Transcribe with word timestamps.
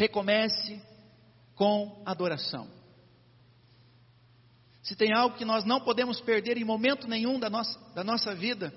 recomece 0.00 0.80
com 1.54 2.02
adoração. 2.06 2.66
Se 4.82 4.96
tem 4.96 5.12
algo 5.12 5.36
que 5.36 5.44
nós 5.44 5.62
não 5.62 5.78
podemos 5.78 6.18
perder 6.22 6.56
em 6.56 6.64
momento 6.64 7.06
nenhum 7.06 7.38
da 7.38 7.50
nossa, 7.50 7.78
da 7.94 8.02
nossa 8.02 8.34
vida, 8.34 8.72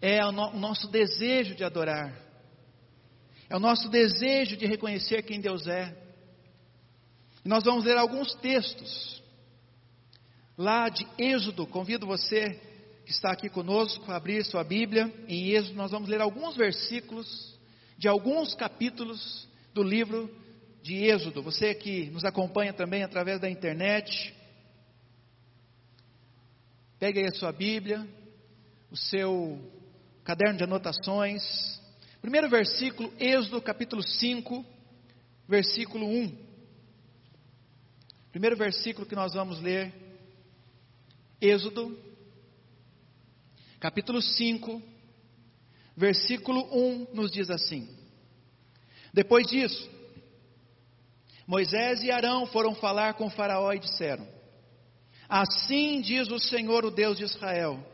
é 0.00 0.24
o, 0.24 0.32
no, 0.32 0.52
o 0.52 0.58
nosso 0.58 0.88
desejo 0.88 1.54
de 1.54 1.64
adorar, 1.64 2.18
é 3.50 3.54
o 3.54 3.60
nosso 3.60 3.90
desejo 3.90 4.56
de 4.56 4.64
reconhecer 4.64 5.22
quem 5.22 5.38
Deus 5.38 5.66
é. 5.66 5.94
E 7.44 7.48
nós 7.48 7.62
vamos 7.62 7.84
ler 7.84 7.98
alguns 7.98 8.34
textos 8.36 9.22
lá 10.56 10.88
de 10.88 11.06
Êxodo. 11.18 11.66
Convido 11.66 12.06
você 12.06 12.58
que 13.04 13.10
está 13.10 13.32
aqui 13.32 13.50
conosco 13.50 14.10
a 14.10 14.16
abrir 14.16 14.42
sua 14.46 14.64
Bíblia. 14.64 15.12
Em 15.28 15.50
Êxodo, 15.50 15.76
nós 15.76 15.90
vamos 15.90 16.08
ler 16.08 16.22
alguns 16.22 16.56
versículos 16.56 17.55
de 17.96 18.08
alguns 18.08 18.54
capítulos 18.54 19.48
do 19.72 19.82
livro 19.82 20.30
de 20.82 21.04
Êxodo. 21.04 21.42
Você 21.42 21.74
que 21.74 22.10
nos 22.10 22.24
acompanha 22.24 22.72
também 22.72 23.02
através 23.02 23.40
da 23.40 23.50
internet, 23.50 24.34
pegue 26.98 27.20
aí 27.20 27.26
a 27.26 27.34
sua 27.34 27.52
Bíblia, 27.52 28.06
o 28.90 28.96
seu 28.96 29.58
caderno 30.24 30.58
de 30.58 30.64
anotações. 30.64 31.42
Primeiro 32.20 32.48
versículo, 32.48 33.12
Êxodo 33.18 33.60
capítulo 33.60 34.02
5, 34.02 34.64
versículo 35.48 36.06
1. 36.06 36.46
Primeiro 38.30 38.56
versículo 38.56 39.06
que 39.06 39.14
nós 39.14 39.32
vamos 39.32 39.60
ler, 39.60 39.94
Êxodo, 41.40 41.98
capítulo 43.80 44.20
5, 44.20 44.82
versículo 45.96 46.68
1, 46.70 47.14
nos 47.14 47.30
diz 47.30 47.48
assim: 47.50 47.88
Depois 49.12 49.46
disso, 49.46 49.90
Moisés 51.46 52.02
e 52.02 52.10
Arão 52.10 52.46
foram 52.46 52.74
falar 52.74 53.14
com 53.14 53.30
Faraó 53.30 53.72
e 53.72 53.78
disseram: 53.78 54.28
Assim 55.28 56.00
diz 56.00 56.28
o 56.30 56.38
Senhor, 56.38 56.84
o 56.84 56.90
Deus 56.90 57.16
de 57.16 57.24
Israel: 57.24 57.84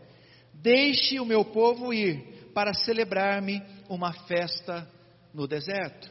Deixe 0.55 1.21
o 1.21 1.25
meu 1.25 1.45
povo 1.45 1.95
ir 1.95 2.51
para 2.53 2.75
celebrar-me 2.75 3.63
uma 3.89 4.13
festa 4.13 4.89
no 5.33 5.47
deserto. 5.47 6.11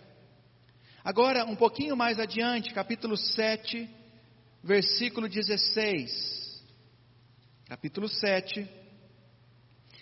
Agora, 1.04 1.46
um 1.46 1.56
pouquinho 1.56 1.98
mais 1.98 2.20
adiante, 2.20 2.74
capítulo 2.74 3.18
7, 3.18 3.90
versículo 4.64 5.28
16. 5.28 6.64
Capítulo 7.68 8.08
7, 8.08 8.70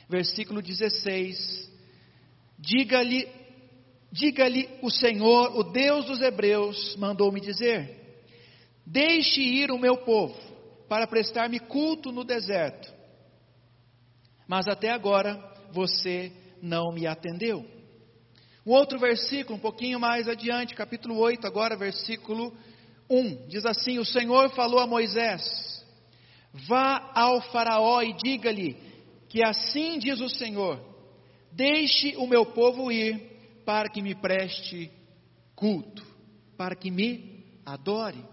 versículo 0.09 0.61
16. 0.61 1.68
Diga-lhe, 2.59 3.25
diga-lhe 4.11 4.69
o 4.81 4.91
Senhor, 4.91 5.57
o 5.57 5.63
Deus 5.63 6.05
dos 6.05 6.21
Hebreus, 6.21 6.95
mandou-me 6.97 7.39
dizer: 7.39 8.19
Deixe 8.85 9.41
ir 9.41 9.71
o 9.71 9.79
meu 9.79 9.97
povo 9.97 10.37
para 10.89 11.07
prestar-me 11.07 11.59
culto 11.59 12.11
no 12.11 12.25
deserto. 12.25 12.91
Mas 14.45 14.67
até 14.67 14.89
agora 14.89 15.37
você 15.71 16.33
não 16.61 16.91
me 16.91 17.07
atendeu. 17.07 17.65
Um 18.65 18.71
outro 18.71 18.99
versículo, 18.99 19.57
um 19.57 19.61
pouquinho 19.61 19.99
mais 19.99 20.27
adiante, 20.27 20.75
capítulo 20.75 21.17
8, 21.17 21.47
agora 21.47 21.77
versículo 21.77 22.53
1, 23.09 23.47
diz 23.47 23.65
assim: 23.65 23.99
O 23.99 24.05
Senhor 24.05 24.49
falou 24.49 24.79
a 24.79 24.87
Moisés: 24.87 25.85
Vá 26.67 27.11
ao 27.15 27.41
Faraó 27.53 28.01
e 28.01 28.13
diga-lhe 28.13 28.75
que 29.29 29.43
assim 29.45 29.97
diz 29.97 30.19
o 30.19 30.27
Senhor: 30.27 30.79
Deixe 31.51 32.15
o 32.17 32.27
meu 32.27 32.45
povo 32.45 32.91
ir 32.91 33.61
para 33.65 33.89
que 33.89 34.01
me 34.01 34.15
preste 34.15 34.91
culto, 35.55 36.03
para 36.57 36.75
que 36.75 36.89
me 36.89 37.43
adore. 37.65 38.23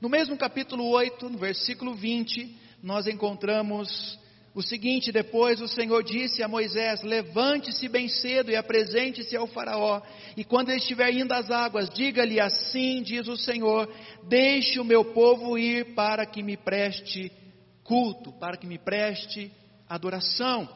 No 0.00 0.08
mesmo 0.08 0.36
capítulo 0.36 0.88
8, 0.88 1.30
no 1.30 1.38
versículo 1.38 1.94
20, 1.94 2.54
nós 2.82 3.06
encontramos 3.06 4.18
o 4.54 4.62
seguinte: 4.62 5.10
depois 5.10 5.60
o 5.60 5.66
Senhor 5.66 6.02
disse 6.02 6.42
a 6.42 6.48
Moisés: 6.48 7.02
Levante-se 7.02 7.88
bem 7.88 8.08
cedo 8.08 8.50
e 8.50 8.56
apresente-se 8.56 9.36
ao 9.36 9.46
Faraó, 9.46 10.00
e 10.36 10.44
quando 10.44 10.68
ele 10.70 10.78
estiver 10.78 11.12
indo 11.12 11.32
às 11.32 11.50
águas, 11.50 11.90
diga-lhe: 11.90 12.40
Assim 12.40 13.02
diz 13.02 13.26
o 13.26 13.36
Senhor: 13.36 13.92
Deixe 14.28 14.78
o 14.78 14.84
meu 14.84 15.06
povo 15.06 15.58
ir 15.58 15.94
para 15.94 16.24
que 16.24 16.42
me 16.42 16.56
preste 16.56 17.32
culto, 17.82 18.32
para 18.32 18.56
que 18.56 18.66
me 18.66 18.78
preste 18.78 19.50
adoração. 19.88 20.68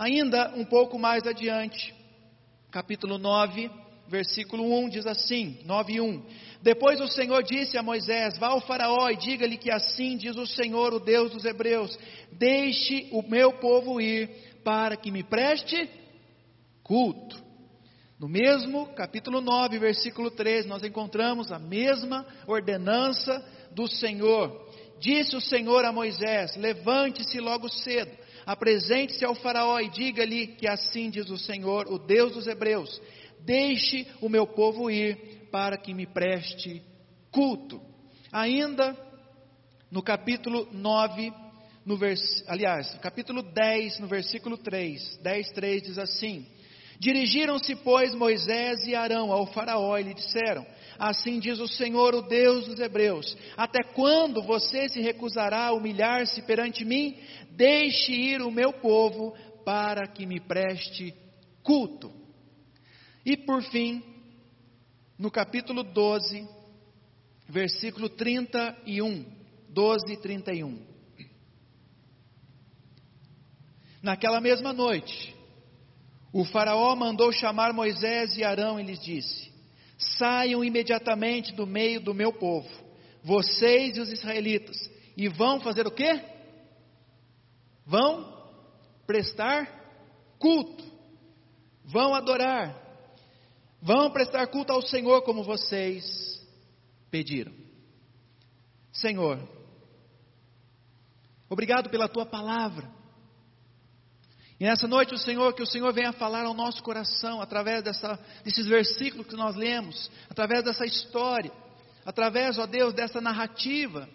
Ainda 0.00 0.54
um 0.56 0.64
pouco 0.64 0.98
mais 0.98 1.26
adiante, 1.26 1.94
capítulo 2.70 3.18
9, 3.18 3.70
versículo 4.08 4.64
1 4.84 4.88
diz 4.88 5.06
assim: 5.06 5.58
9 5.66 5.92
e 5.92 6.00
1. 6.00 6.22
Depois 6.62 6.98
o 7.02 7.06
Senhor 7.06 7.42
disse 7.42 7.76
a 7.76 7.82
Moisés: 7.82 8.38
Vá 8.38 8.46
ao 8.46 8.62
Faraó 8.62 9.10
e 9.10 9.16
diga-lhe 9.16 9.58
que 9.58 9.70
assim 9.70 10.16
diz 10.16 10.38
o 10.38 10.46
Senhor, 10.46 10.94
o 10.94 11.00
Deus 11.00 11.32
dos 11.32 11.44
Hebreus: 11.44 11.98
Deixe 12.32 13.10
o 13.12 13.20
meu 13.20 13.52
povo 13.58 14.00
ir, 14.00 14.30
para 14.64 14.96
que 14.96 15.10
me 15.10 15.22
preste 15.22 15.86
culto. 16.82 17.36
No 18.18 18.26
mesmo 18.26 18.86
capítulo 18.94 19.42
9, 19.42 19.78
versículo 19.78 20.30
3, 20.30 20.64
nós 20.64 20.82
encontramos 20.82 21.52
a 21.52 21.58
mesma 21.58 22.26
ordenança 22.46 23.46
do 23.72 23.86
Senhor. 23.86 24.66
Disse 24.98 25.36
o 25.36 25.42
Senhor 25.42 25.84
a 25.84 25.92
Moisés: 25.92 26.56
Levante-se 26.56 27.38
logo 27.38 27.68
cedo, 27.68 28.10
apresente-se 28.46 29.24
ao 29.24 29.34
Faraó 29.34 29.78
e 29.80 29.88
diga-lhe 29.88 30.48
que 30.48 30.68
assim 30.68 31.10
diz 31.10 31.30
o 31.30 31.38
Senhor, 31.38 31.86
o 31.88 31.98
Deus 31.98 32.32
dos 32.32 32.46
Hebreus: 32.46 33.00
Deixe 33.40 34.06
o 34.20 34.28
meu 34.28 34.46
povo 34.46 34.90
ir, 34.90 35.48
para 35.50 35.76
que 35.76 35.92
me 35.92 36.06
preste 36.06 36.82
culto. 37.30 37.80
Ainda 38.32 38.96
no 39.90 40.02
capítulo 40.02 40.68
9, 40.72 41.32
no 41.84 41.96
vers... 41.96 42.44
aliás, 42.46 42.96
capítulo 43.02 43.42
10, 43.42 43.98
no 43.98 44.06
versículo 44.06 44.56
3, 44.56 45.18
10, 45.22 45.50
3 45.50 45.82
diz 45.82 45.98
assim: 45.98 46.46
Dirigiram-se, 47.00 47.74
pois, 47.76 48.14
Moisés 48.14 48.86
e 48.86 48.94
Arão 48.94 49.32
ao 49.32 49.46
Faraó 49.46 49.96
e 49.96 50.02
lhe 50.02 50.12
disseram: 50.12 50.66
Assim 50.98 51.40
diz 51.40 51.58
o 51.58 51.66
Senhor, 51.66 52.14
o 52.14 52.20
Deus 52.20 52.66
dos 52.66 52.78
Hebreus: 52.78 53.34
Até 53.56 53.82
quando 53.94 54.42
você 54.42 54.86
se 54.86 55.00
recusará 55.00 55.68
a 55.68 55.72
humilhar-se 55.72 56.42
perante 56.42 56.84
mim? 56.84 57.16
Deixe 57.52 58.12
ir 58.12 58.42
o 58.42 58.50
meu 58.50 58.70
povo 58.70 59.34
para 59.64 60.06
que 60.06 60.26
me 60.26 60.38
preste 60.40 61.14
culto. 61.62 62.12
E 63.24 63.34
por 63.34 63.62
fim, 63.62 64.02
no 65.18 65.30
capítulo 65.30 65.82
12, 65.82 66.46
versículo 67.48 68.10
31, 68.10 69.24
12 69.70 70.12
e 70.12 70.16
31. 70.18 70.86
Naquela 74.02 74.38
mesma 74.38 74.74
noite, 74.74 75.39
o 76.32 76.44
Faraó 76.44 76.94
mandou 76.94 77.32
chamar 77.32 77.72
Moisés 77.72 78.36
e 78.36 78.44
Arão 78.44 78.78
e 78.78 78.84
lhes 78.84 79.00
disse: 79.00 79.52
Saiam 79.98 80.64
imediatamente 80.64 81.52
do 81.52 81.66
meio 81.66 82.00
do 82.00 82.14
meu 82.14 82.32
povo, 82.32 82.68
vocês 83.22 83.96
e 83.96 84.00
os 84.00 84.12
israelitas, 84.12 84.76
e 85.16 85.28
vão 85.28 85.60
fazer 85.60 85.86
o 85.86 85.90
quê? 85.90 86.22
Vão 87.84 88.32
prestar 89.06 89.68
culto, 90.38 90.84
vão 91.84 92.14
adorar, 92.14 92.80
vão 93.82 94.10
prestar 94.10 94.46
culto 94.46 94.72
ao 94.72 94.82
Senhor 94.82 95.22
como 95.22 95.42
vocês 95.42 96.40
pediram. 97.10 97.52
Senhor, 98.92 99.40
obrigado 101.48 101.90
pela 101.90 102.08
tua 102.08 102.24
palavra. 102.24 102.99
E 104.60 104.64
nessa 104.64 104.86
noite, 104.86 105.14
o 105.14 105.18
Senhor, 105.18 105.54
que 105.54 105.62
o 105.62 105.66
Senhor 105.66 105.90
venha 105.90 106.12
falar 106.12 106.44
ao 106.44 106.52
nosso 106.52 106.82
coração, 106.82 107.40
através 107.40 107.82
dessa, 107.82 108.20
desses 108.44 108.66
versículos 108.66 109.26
que 109.26 109.34
nós 109.34 109.56
lemos, 109.56 110.10
através 110.28 110.62
dessa 110.62 110.84
história, 110.84 111.50
através, 112.04 112.58
ó 112.58 112.66
Deus, 112.66 112.92
dessa 112.92 113.22
narrativa, 113.22 114.06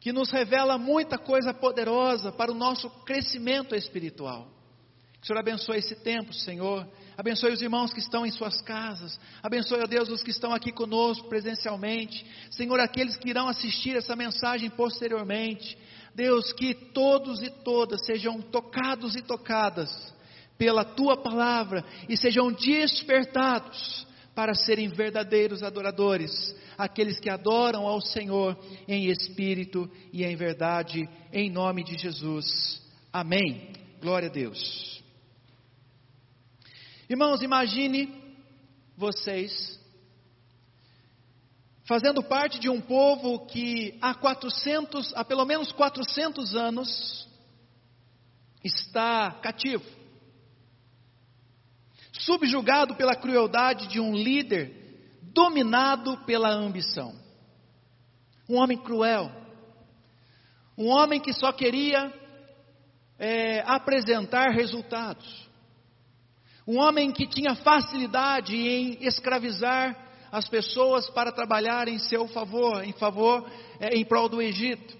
que 0.00 0.14
nos 0.14 0.30
revela 0.30 0.78
muita 0.78 1.18
coisa 1.18 1.52
poderosa 1.52 2.32
para 2.32 2.50
o 2.50 2.54
nosso 2.54 2.88
crescimento 3.04 3.74
espiritual. 3.76 4.48
Que 5.20 5.24
o 5.24 5.26
Senhor 5.26 5.38
abençoe 5.38 5.76
esse 5.76 5.96
tempo, 5.96 6.32
Senhor. 6.32 6.88
Abençoe 7.14 7.52
os 7.52 7.60
irmãos 7.60 7.92
que 7.92 8.00
estão 8.00 8.24
em 8.24 8.30
suas 8.30 8.62
casas. 8.62 9.20
Abençoe, 9.42 9.82
ó 9.82 9.86
Deus, 9.86 10.08
os 10.08 10.22
que 10.22 10.30
estão 10.30 10.54
aqui 10.54 10.72
conosco 10.72 11.28
presencialmente. 11.28 12.24
Senhor, 12.50 12.80
aqueles 12.80 13.18
que 13.18 13.28
irão 13.28 13.46
assistir 13.46 13.94
essa 13.94 14.16
mensagem 14.16 14.70
posteriormente. 14.70 15.76
Deus, 16.14 16.52
que 16.52 16.74
todos 16.74 17.42
e 17.42 17.50
todas 17.50 18.04
sejam 18.04 18.40
tocados 18.40 19.14
e 19.16 19.22
tocadas 19.22 19.90
pela 20.58 20.84
tua 20.84 21.16
palavra 21.16 21.82
e 22.08 22.16
sejam 22.16 22.52
despertados 22.52 24.06
para 24.34 24.54
serem 24.54 24.88
verdadeiros 24.88 25.62
adoradores, 25.62 26.54
aqueles 26.76 27.18
que 27.18 27.30
adoram 27.30 27.86
ao 27.86 28.00
Senhor 28.00 28.58
em 28.86 29.06
espírito 29.06 29.90
e 30.12 30.22
em 30.22 30.36
verdade, 30.36 31.08
em 31.32 31.50
nome 31.50 31.82
de 31.82 31.96
Jesus. 31.96 32.82
Amém. 33.12 33.72
Glória 34.00 34.28
a 34.28 34.32
Deus. 34.32 35.02
Irmãos, 37.08 37.42
imagine 37.42 38.08
vocês, 38.96 39.79
fazendo 41.90 42.22
parte 42.22 42.60
de 42.60 42.70
um 42.70 42.80
povo 42.80 43.46
que 43.46 43.98
há 44.00 44.14
400, 44.14 45.12
há 45.16 45.24
pelo 45.24 45.44
menos 45.44 45.72
400 45.72 46.54
anos, 46.54 47.28
está 48.62 49.32
cativo, 49.42 49.82
subjugado 52.12 52.94
pela 52.94 53.16
crueldade 53.16 53.88
de 53.88 53.98
um 53.98 54.14
líder 54.14 55.18
dominado 55.20 56.16
pela 56.18 56.52
ambição. 56.52 57.12
Um 58.48 58.54
homem 58.54 58.78
cruel, 58.78 59.28
um 60.78 60.86
homem 60.86 61.18
que 61.18 61.32
só 61.32 61.50
queria 61.50 62.14
é, 63.18 63.64
apresentar 63.66 64.50
resultados, 64.50 65.50
um 66.64 66.78
homem 66.78 67.10
que 67.10 67.26
tinha 67.26 67.56
facilidade 67.56 68.54
em 68.54 69.04
escravizar 69.04 70.09
as 70.30 70.48
pessoas 70.48 71.10
para 71.10 71.32
trabalhar 71.32 71.88
em 71.88 71.98
seu 71.98 72.28
favor, 72.28 72.84
em 72.84 72.92
favor, 72.92 73.48
é, 73.80 73.96
em 73.96 74.04
prol 74.04 74.28
do 74.28 74.40
Egito. 74.40 74.98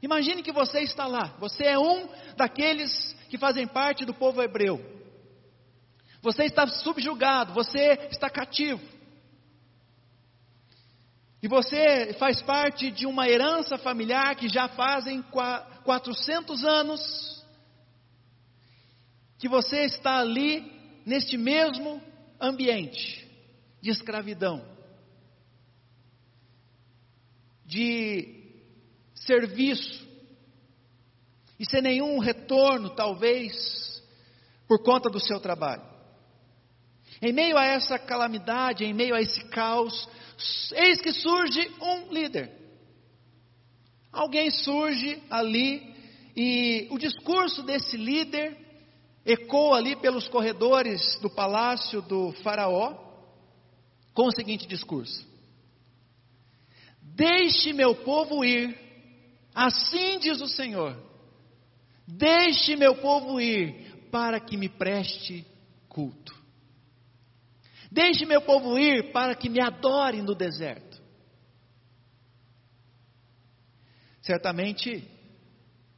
Imagine 0.00 0.42
que 0.42 0.52
você 0.52 0.80
está 0.80 1.06
lá, 1.06 1.36
você 1.38 1.64
é 1.64 1.78
um 1.78 2.08
daqueles 2.36 3.16
que 3.28 3.38
fazem 3.38 3.66
parte 3.66 4.04
do 4.04 4.14
povo 4.14 4.42
hebreu. 4.42 4.80
Você 6.20 6.44
está 6.44 6.66
subjugado, 6.66 7.52
você 7.52 8.08
está 8.10 8.30
cativo. 8.30 8.80
E 11.42 11.48
você 11.48 12.14
faz 12.18 12.40
parte 12.40 12.92
de 12.92 13.04
uma 13.06 13.28
herança 13.28 13.76
familiar 13.76 14.36
que 14.36 14.48
já 14.48 14.68
fazem 14.68 15.22
400 15.84 16.64
anos 16.64 17.42
que 19.38 19.48
você 19.48 19.84
está 19.84 20.20
ali 20.20 20.70
neste 21.04 21.36
mesmo 21.36 22.00
ambiente 22.40 23.21
de 23.82 23.90
escravidão, 23.90 24.64
de 27.66 28.54
serviço, 29.12 30.08
e 31.58 31.66
sem 31.68 31.82
nenhum 31.82 32.18
retorno, 32.18 32.90
talvez, 32.90 34.00
por 34.68 34.82
conta 34.84 35.10
do 35.10 35.18
seu 35.18 35.40
trabalho. 35.40 35.82
Em 37.20 37.32
meio 37.32 37.58
a 37.58 37.64
essa 37.64 37.98
calamidade, 37.98 38.84
em 38.84 38.94
meio 38.94 39.16
a 39.16 39.20
esse 39.20 39.44
caos, 39.48 40.08
eis 40.74 41.00
que 41.00 41.12
surge 41.12 41.68
um 41.80 42.12
líder. 42.12 42.52
Alguém 44.12 44.50
surge 44.50 45.20
ali 45.28 45.92
e 46.36 46.86
o 46.90 46.98
discurso 46.98 47.62
desse 47.62 47.96
líder 47.96 48.56
ecoa 49.24 49.78
ali 49.78 49.96
pelos 49.96 50.28
corredores 50.28 51.18
do 51.20 51.30
palácio 51.30 52.00
do 52.02 52.32
Faraó 52.42 53.11
com 54.14 54.26
o 54.26 54.32
seguinte 54.32 54.66
discurso: 54.66 55.26
Deixe 57.00 57.72
meu 57.72 57.94
povo 57.94 58.44
ir, 58.44 58.78
assim 59.54 60.18
diz 60.18 60.40
o 60.40 60.46
Senhor. 60.46 60.96
Deixe 62.06 62.76
meu 62.76 62.96
povo 62.96 63.40
ir 63.40 64.08
para 64.10 64.40
que 64.40 64.56
me 64.56 64.68
preste 64.68 65.46
culto. 65.88 66.34
Deixe 67.90 68.24
meu 68.24 68.40
povo 68.42 68.78
ir 68.78 69.12
para 69.12 69.34
que 69.34 69.48
me 69.48 69.60
adore 69.60 70.22
no 70.22 70.34
deserto. 70.34 71.00
Certamente, 74.22 75.06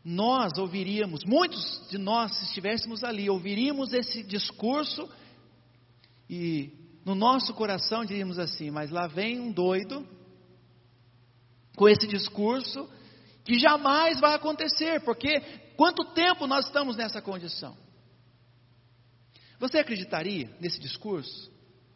nós 0.04 0.58
ouviríamos, 0.58 1.24
muitos 1.24 1.88
de 1.88 1.98
nós, 1.98 2.36
se 2.36 2.44
estivéssemos 2.46 3.04
ali, 3.04 3.30
ouviríamos 3.30 3.92
esse 3.92 4.22
discurso 4.22 5.08
e 6.28 6.83
no 7.04 7.14
nosso 7.14 7.52
coração 7.54 8.04
diríamos 8.04 8.38
assim: 8.38 8.70
mas 8.70 8.90
lá 8.90 9.06
vem 9.06 9.40
um 9.40 9.52
doido 9.52 10.06
com 11.76 11.88
esse 11.88 12.06
discurso 12.06 12.88
que 13.44 13.58
jamais 13.58 14.20
vai 14.20 14.34
acontecer, 14.34 15.02
porque 15.04 15.40
quanto 15.76 16.04
tempo 16.14 16.46
nós 16.46 16.66
estamos 16.66 16.96
nessa 16.96 17.20
condição? 17.20 17.76
Você 19.58 19.78
acreditaria 19.78 20.50
nesse 20.60 20.80
discurso? 20.80 21.54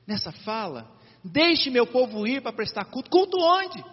nessa 0.09 0.33
fala: 0.33 0.91
Deixe 1.23 1.69
meu 1.69 1.87
povo 1.87 2.27
ir 2.27 2.41
para 2.41 2.53
prestar 2.53 2.87
culto. 2.87 3.11
Culto 3.11 3.37
onde? 3.39 3.85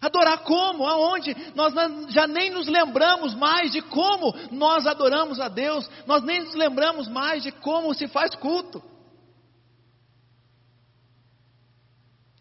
Adorar 0.00 0.38
como? 0.44 0.86
Aonde? 0.86 1.36
Nós 1.54 1.74
já 2.08 2.26
nem 2.26 2.50
nos 2.50 2.66
lembramos 2.66 3.34
mais 3.34 3.70
de 3.70 3.82
como 3.82 4.34
nós 4.50 4.86
adoramos 4.86 5.38
a 5.38 5.48
Deus, 5.48 5.88
nós 6.06 6.22
nem 6.22 6.40
nos 6.40 6.54
lembramos 6.54 7.06
mais 7.06 7.42
de 7.42 7.52
como 7.52 7.92
se 7.92 8.08
faz 8.08 8.34
culto. 8.34 8.82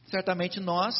Certamente 0.10 0.60
nós, 0.60 0.96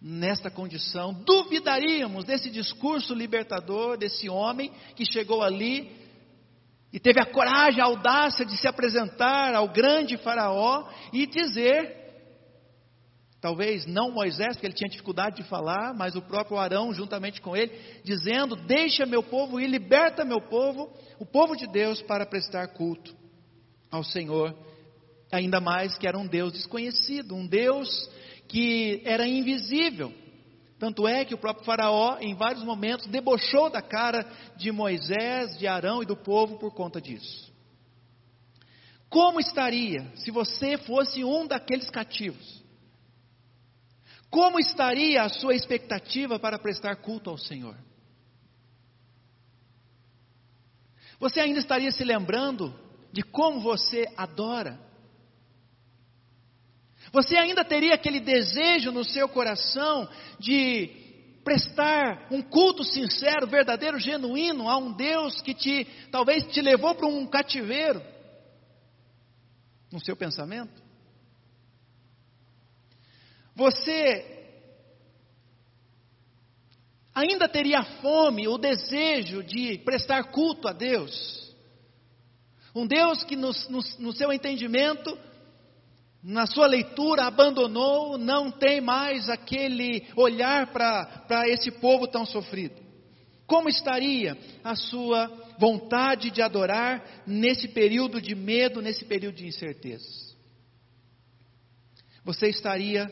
nesta 0.00 0.50
condição, 0.50 1.12
duvidaríamos 1.12 2.24
desse 2.24 2.50
discurso 2.50 3.14
libertador 3.14 3.98
desse 3.98 4.28
homem 4.28 4.72
que 4.96 5.04
chegou 5.04 5.42
ali 5.42 6.00
e 6.92 6.98
teve 6.98 7.20
a 7.20 7.26
coragem, 7.26 7.80
a 7.80 7.84
audácia 7.84 8.44
de 8.44 8.56
se 8.56 8.66
apresentar 8.66 9.54
ao 9.54 9.68
grande 9.68 10.16
Faraó 10.16 10.88
e 11.12 11.26
dizer, 11.26 11.94
talvez 13.40 13.86
não 13.86 14.10
Moisés, 14.10 14.56
porque 14.56 14.66
ele 14.66 14.74
tinha 14.74 14.90
dificuldade 14.90 15.36
de 15.36 15.48
falar, 15.48 15.94
mas 15.94 16.16
o 16.16 16.22
próprio 16.22 16.56
Arão 16.56 16.94
juntamente 16.94 17.40
com 17.40 17.54
ele, 17.54 17.78
dizendo: 18.02 18.56
Deixa 18.56 19.04
meu 19.04 19.22
povo 19.22 19.60
ir, 19.60 19.68
liberta 19.68 20.24
meu 20.24 20.40
povo, 20.40 20.90
o 21.18 21.26
povo 21.26 21.54
de 21.54 21.66
Deus, 21.66 22.02
para 22.02 22.26
prestar 22.26 22.68
culto 22.68 23.14
ao 23.90 24.02
Senhor. 24.02 24.69
Ainda 25.32 25.60
mais 25.60 25.96
que 25.96 26.06
era 26.06 26.18
um 26.18 26.26
Deus 26.26 26.52
desconhecido, 26.52 27.34
um 27.34 27.46
Deus 27.46 28.10
que 28.48 29.00
era 29.04 29.26
invisível. 29.28 30.12
Tanto 30.78 31.06
é 31.06 31.24
que 31.24 31.34
o 31.34 31.38
próprio 31.38 31.64
Faraó, 31.64 32.18
em 32.20 32.34
vários 32.34 32.64
momentos, 32.64 33.06
debochou 33.06 33.70
da 33.70 33.82
cara 33.82 34.26
de 34.56 34.72
Moisés, 34.72 35.56
de 35.58 35.66
Arão 35.66 36.02
e 36.02 36.06
do 36.06 36.16
povo 36.16 36.58
por 36.58 36.72
conta 36.72 37.00
disso. 37.00 37.52
Como 39.08 39.38
estaria 39.38 40.10
se 40.16 40.30
você 40.30 40.78
fosse 40.78 41.22
um 41.22 41.46
daqueles 41.46 41.90
cativos? 41.90 42.60
Como 44.30 44.58
estaria 44.58 45.22
a 45.22 45.28
sua 45.28 45.54
expectativa 45.54 46.38
para 46.38 46.58
prestar 46.58 46.96
culto 46.96 47.28
ao 47.28 47.36
Senhor? 47.36 47.76
Você 51.18 51.40
ainda 51.40 51.58
estaria 51.58 51.92
se 51.92 52.04
lembrando 52.04 52.74
de 53.12 53.22
como 53.22 53.60
você 53.60 54.06
adora? 54.16 54.89
Você 57.12 57.36
ainda 57.36 57.64
teria 57.64 57.94
aquele 57.94 58.20
desejo 58.20 58.92
no 58.92 59.04
seu 59.04 59.28
coração 59.28 60.08
de 60.38 60.90
prestar 61.42 62.28
um 62.30 62.40
culto 62.40 62.84
sincero, 62.84 63.46
verdadeiro, 63.46 63.98
genuíno 63.98 64.68
a 64.68 64.76
um 64.76 64.92
Deus 64.92 65.40
que 65.40 65.54
te 65.54 65.84
talvez 66.10 66.46
te 66.52 66.60
levou 66.60 66.94
para 66.94 67.08
um 67.08 67.26
cativeiro 67.26 68.02
no 69.90 69.98
seu 70.04 70.14
pensamento? 70.14 70.80
Você 73.56 74.46
ainda 77.12 77.48
teria 77.48 77.82
fome, 77.82 78.46
o 78.46 78.56
desejo 78.56 79.42
de 79.42 79.78
prestar 79.78 80.30
culto 80.30 80.68
a 80.68 80.72
Deus? 80.72 81.50
Um 82.74 82.86
Deus 82.86 83.24
que 83.24 83.34
no, 83.34 83.52
seu 84.12 84.32
entendimento 84.32 85.18
na 86.22 86.46
sua 86.46 86.66
leitura, 86.66 87.24
abandonou, 87.24 88.18
não 88.18 88.50
tem 88.50 88.80
mais 88.80 89.28
aquele 89.28 90.06
olhar 90.14 90.70
para 90.72 91.48
esse 91.48 91.70
povo 91.70 92.06
tão 92.06 92.26
sofrido. 92.26 92.74
Como 93.46 93.68
estaria 93.68 94.36
a 94.62 94.76
sua 94.76 95.26
vontade 95.58 96.30
de 96.30 96.42
adorar 96.42 97.22
nesse 97.26 97.68
período 97.68 98.20
de 98.20 98.34
medo, 98.34 98.82
nesse 98.82 99.04
período 99.04 99.36
de 99.36 99.46
incerteza? 99.46 100.06
Você 102.22 102.48
estaria 102.48 103.10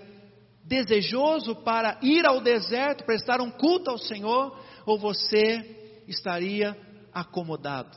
desejoso 0.65 1.57
para 1.57 1.99
ir 2.03 2.27
ao 2.27 2.43
deserto, 2.43 3.05
prestar 3.05 3.41
um 3.41 3.51
culto 3.51 3.91
ao 3.91 3.99
Senhor, 3.99 4.57
ou 4.85 4.99
você 4.99 6.05
estaria 6.07 6.77
acomodado? 7.13 7.97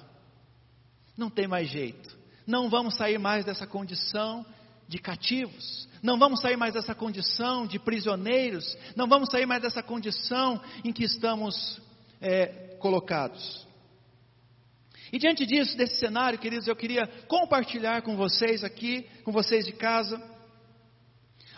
Não 1.17 1.29
tem 1.29 1.47
mais 1.47 1.69
jeito, 1.69 2.17
não 2.47 2.69
vamos 2.69 2.95
sair 2.95 3.19
mais 3.19 3.43
dessa 3.43 3.67
condição 3.67 4.45
de 4.91 4.99
cativos, 4.99 5.87
não 6.03 6.19
vamos 6.19 6.41
sair 6.41 6.57
mais 6.57 6.73
dessa 6.73 6.93
condição 6.93 7.65
de 7.65 7.79
prisioneiros, 7.79 8.77
não 8.93 9.07
vamos 9.07 9.29
sair 9.29 9.45
mais 9.45 9.61
dessa 9.61 9.81
condição 9.81 10.61
em 10.83 10.91
que 10.91 11.05
estamos 11.05 11.81
é, 12.19 12.75
colocados. 12.77 13.65
E 15.13 15.17
diante 15.17 15.45
disso, 15.45 15.77
desse 15.77 15.97
cenário, 15.97 16.37
queridos, 16.37 16.67
eu 16.67 16.75
queria 16.75 17.07
compartilhar 17.29 18.01
com 18.01 18.17
vocês 18.17 18.65
aqui, 18.65 19.07
com 19.23 19.31
vocês 19.31 19.65
de 19.65 19.71
casa, 19.71 20.21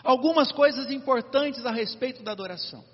algumas 0.04 0.52
coisas 0.52 0.92
importantes 0.92 1.66
a 1.66 1.72
respeito 1.72 2.22
da 2.22 2.34
adoração. 2.34 2.86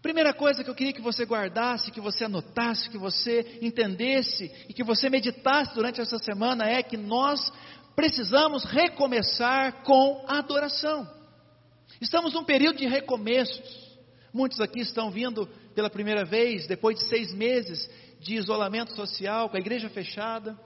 Primeira 0.00 0.32
coisa 0.32 0.62
que 0.62 0.70
eu 0.70 0.74
queria 0.76 0.92
que 0.92 1.00
você 1.00 1.24
guardasse, 1.24 1.90
que 1.90 2.00
você 2.00 2.26
anotasse, 2.26 2.88
que 2.88 2.98
você 2.98 3.58
entendesse 3.60 4.52
e 4.68 4.72
que 4.72 4.84
você 4.84 5.10
meditasse 5.10 5.74
durante 5.74 6.00
essa 6.00 6.18
semana 6.18 6.68
é 6.68 6.80
que 6.80 6.96
nós 6.96 7.52
precisamos 7.98 8.62
recomeçar 8.62 9.82
com 9.82 10.24
a 10.28 10.38
adoração. 10.38 11.04
Estamos 12.00 12.32
num 12.32 12.44
período 12.44 12.78
de 12.78 12.86
recomeços. 12.86 13.98
Muitos 14.32 14.60
aqui 14.60 14.78
estão 14.78 15.10
vindo 15.10 15.48
pela 15.74 15.90
primeira 15.90 16.24
vez, 16.24 16.68
depois 16.68 16.96
de 16.96 17.08
seis 17.08 17.34
meses 17.34 17.90
de 18.20 18.36
isolamento 18.36 18.94
social, 18.94 19.50
com 19.50 19.56
a 19.56 19.58
igreja 19.58 19.88
fechada. 19.88 20.56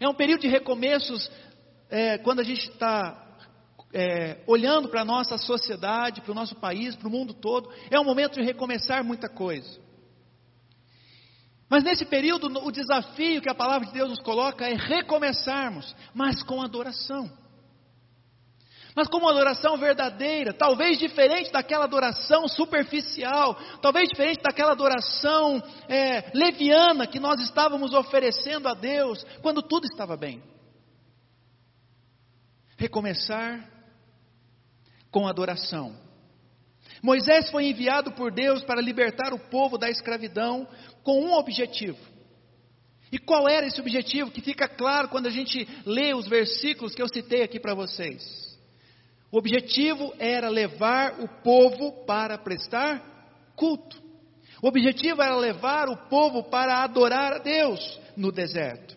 É 0.00 0.08
um 0.08 0.14
período 0.14 0.40
de 0.40 0.48
recomeços 0.48 1.30
é, 1.88 2.18
quando 2.18 2.40
a 2.40 2.44
gente 2.44 2.68
está 2.70 3.38
é, 3.92 4.38
olhando 4.48 4.88
para 4.88 5.02
a 5.02 5.04
nossa 5.04 5.38
sociedade, 5.38 6.22
para 6.22 6.32
o 6.32 6.34
nosso 6.34 6.56
país, 6.56 6.96
para 6.96 7.06
o 7.06 7.10
mundo 7.12 7.34
todo. 7.34 7.70
É 7.88 8.00
um 8.00 8.04
momento 8.04 8.34
de 8.34 8.42
recomeçar 8.42 9.04
muita 9.04 9.28
coisa. 9.28 9.78
Mas 11.68 11.84
nesse 11.84 12.04
período, 12.06 12.46
o 12.64 12.72
desafio 12.72 13.42
que 13.42 13.50
a 13.50 13.54
palavra 13.54 13.86
de 13.86 13.92
Deus 13.92 14.08
nos 14.08 14.20
coloca 14.20 14.66
é 14.66 14.74
recomeçarmos, 14.74 15.94
mas 16.14 16.42
com 16.42 16.62
adoração. 16.62 17.30
Mas 18.96 19.06
com 19.06 19.18
uma 19.18 19.30
adoração 19.30 19.76
verdadeira, 19.76 20.52
talvez 20.52 20.98
diferente 20.98 21.52
daquela 21.52 21.84
adoração 21.84 22.48
superficial, 22.48 23.54
talvez 23.82 24.08
diferente 24.08 24.42
daquela 24.42 24.72
adoração 24.72 25.62
é, 25.88 26.30
leviana 26.34 27.06
que 27.06 27.20
nós 27.20 27.40
estávamos 27.40 27.92
oferecendo 27.92 28.66
a 28.66 28.74
Deus 28.74 29.22
quando 29.42 29.62
tudo 29.62 29.84
estava 29.84 30.16
bem. 30.16 30.42
Recomeçar 32.76 33.70
com 35.10 35.28
adoração. 35.28 36.07
Moisés 37.02 37.50
foi 37.50 37.66
enviado 37.66 38.12
por 38.12 38.32
Deus 38.32 38.62
para 38.62 38.80
libertar 38.80 39.32
o 39.32 39.38
povo 39.38 39.78
da 39.78 39.88
escravidão 39.88 40.66
com 41.02 41.22
um 41.22 41.32
objetivo. 41.32 41.98
E 43.10 43.18
qual 43.18 43.48
era 43.48 43.66
esse 43.66 43.80
objetivo 43.80 44.30
que 44.30 44.40
fica 44.40 44.68
claro 44.68 45.08
quando 45.08 45.26
a 45.26 45.30
gente 45.30 45.66
lê 45.86 46.12
os 46.12 46.28
versículos 46.28 46.94
que 46.94 47.02
eu 47.02 47.08
citei 47.08 47.42
aqui 47.42 47.58
para 47.58 47.74
vocês? 47.74 48.48
O 49.30 49.38
objetivo 49.38 50.12
era 50.18 50.48
levar 50.48 51.20
o 51.20 51.28
povo 51.42 52.04
para 52.04 52.36
prestar 52.38 53.52
culto. 53.56 54.00
O 54.62 54.68
objetivo 54.68 55.22
era 55.22 55.36
levar 55.36 55.88
o 55.88 56.08
povo 56.08 56.44
para 56.44 56.82
adorar 56.82 57.34
a 57.34 57.38
Deus 57.38 58.00
no 58.16 58.32
deserto. 58.32 58.96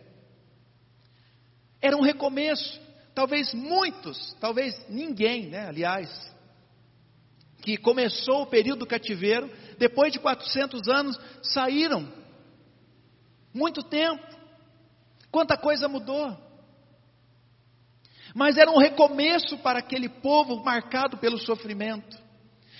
Era 1.81 1.95
um 1.95 2.01
recomeço. 2.01 2.79
Talvez 3.13 3.53
muitos, 3.53 4.33
talvez 4.39 4.73
ninguém, 4.87 5.47
né, 5.47 5.67
aliás, 5.67 6.09
que 7.61 7.77
começou 7.77 8.41
o 8.41 8.47
período 8.47 8.79
do 8.79 8.87
cativeiro, 8.87 9.49
depois 9.77 10.11
de 10.11 10.19
400 10.19 10.87
anos, 10.87 11.19
saíram. 11.43 12.11
Muito 13.53 13.83
tempo. 13.83 14.23
Quanta 15.31 15.55
coisa 15.55 15.87
mudou. 15.87 16.35
Mas 18.33 18.57
era 18.57 18.71
um 18.71 18.77
recomeço 18.77 19.57
para 19.59 19.79
aquele 19.79 20.09
povo 20.09 20.63
marcado 20.63 21.17
pelo 21.17 21.37
sofrimento. 21.37 22.17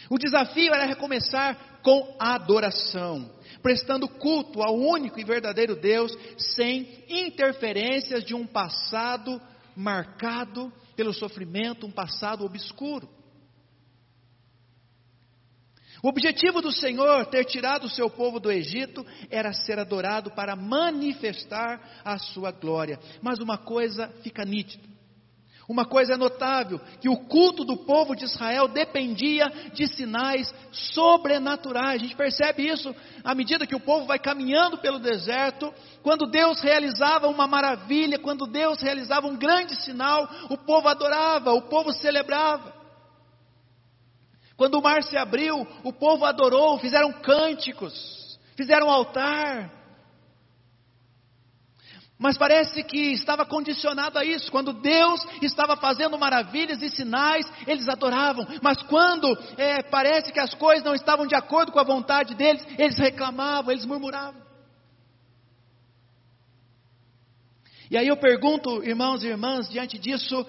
O 0.10 0.18
desafio 0.18 0.74
era 0.74 0.86
recomeçar 0.86 1.80
com 1.84 2.16
adoração, 2.20 3.32
prestando 3.62 4.08
culto 4.08 4.62
ao 4.62 4.76
único 4.76 5.20
e 5.20 5.24
verdadeiro 5.24 5.76
Deus, 5.76 6.12
sem 6.38 7.06
interferências 7.08 8.24
de 8.24 8.34
um 8.34 8.46
passado 8.46 9.42
marcado 9.76 10.72
pelo 10.96 11.14
sofrimento, 11.14 11.86
um 11.88 11.92
passado 11.92 12.46
obscuro. 12.46 13.08
O 16.04 16.10
objetivo 16.10 16.62
do 16.62 16.72
Senhor 16.72 17.28
ter 17.28 17.46
tirado 17.46 17.86
o 17.86 17.90
seu 17.90 18.10
povo 18.10 18.40
do 18.40 18.52
Egito 18.52 19.06
era 19.30 19.54
ser 19.54 19.78
adorado 19.78 20.32
para 20.32 20.56
manifestar 20.56 21.80
a 22.04 22.18
sua 22.18 22.52
glória. 22.52 23.00
Mas 23.22 23.40
uma 23.40 23.58
coisa 23.58 24.08
fica 24.24 24.44
nítida: 24.44 24.84
uma 25.70 25.86
coisa 25.86 26.16
é 26.16 26.18
notável, 26.18 26.82
que 27.00 27.08
o 27.08 27.16
culto 27.16 27.64
do 27.64 27.78
povo 27.78 28.16
de 28.16 28.26
Israel 28.26 28.68
dependia 28.68 29.48
de 29.74 29.88
sinais 29.88 30.54
sobrenaturais. 30.72 32.02
A 32.02 32.04
gente 32.04 32.16
percebe 32.16 32.68
isso 32.68 32.94
à 33.24 33.36
medida 33.36 33.68
que 33.68 33.76
o 33.76 33.80
povo 33.80 34.08
vai 34.08 34.18
caminhando 34.18 34.80
pelo 34.80 34.98
deserto, 34.98 35.72
quando 36.02 36.26
Deus 36.26 36.60
realizava 36.62 37.28
uma 37.28 37.48
maravilha, 37.48 38.18
quando 38.18 38.48
Deus 38.48 38.82
realizava 38.82 39.28
um 39.28 39.38
grande 39.38 39.76
sinal, 39.84 40.28
o 40.50 40.58
povo 40.58 40.88
adorava, 40.88 41.54
o 41.54 41.62
povo 41.62 41.94
celebrava. 41.94 42.81
Quando 44.62 44.76
o 44.76 44.82
mar 44.84 45.02
se 45.02 45.18
abriu, 45.18 45.68
o 45.84 45.92
povo 45.92 46.24
adorou, 46.24 46.78
fizeram 46.78 47.12
cânticos, 47.14 48.38
fizeram 48.56 48.92
altar. 48.92 49.72
Mas 52.16 52.38
parece 52.38 52.84
que 52.84 53.12
estava 53.12 53.44
condicionado 53.44 54.20
a 54.20 54.24
isso. 54.24 54.52
Quando 54.52 54.72
Deus 54.72 55.26
estava 55.42 55.76
fazendo 55.76 56.16
maravilhas 56.16 56.80
e 56.84 56.90
sinais, 56.90 57.44
eles 57.66 57.90
adoravam. 57.90 58.46
Mas 58.62 58.80
quando 58.84 59.36
é, 59.58 59.82
parece 59.82 60.32
que 60.32 60.40
as 60.40 60.54
coisas 60.54 60.84
não 60.84 60.94
estavam 60.94 61.26
de 61.26 61.34
acordo 61.34 61.72
com 61.72 61.80
a 61.80 61.84
vontade 61.84 62.36
deles, 62.36 62.64
eles 62.78 63.00
reclamavam, 63.00 63.72
eles 63.72 63.84
murmuravam. 63.84 64.44
E 67.90 67.98
aí 67.98 68.08
eu 68.08 68.18
pergunto, 68.18 68.84
irmãos 68.84 69.24
e 69.24 69.28
irmãs, 69.28 69.68
diante 69.68 69.98
disso, 69.98 70.46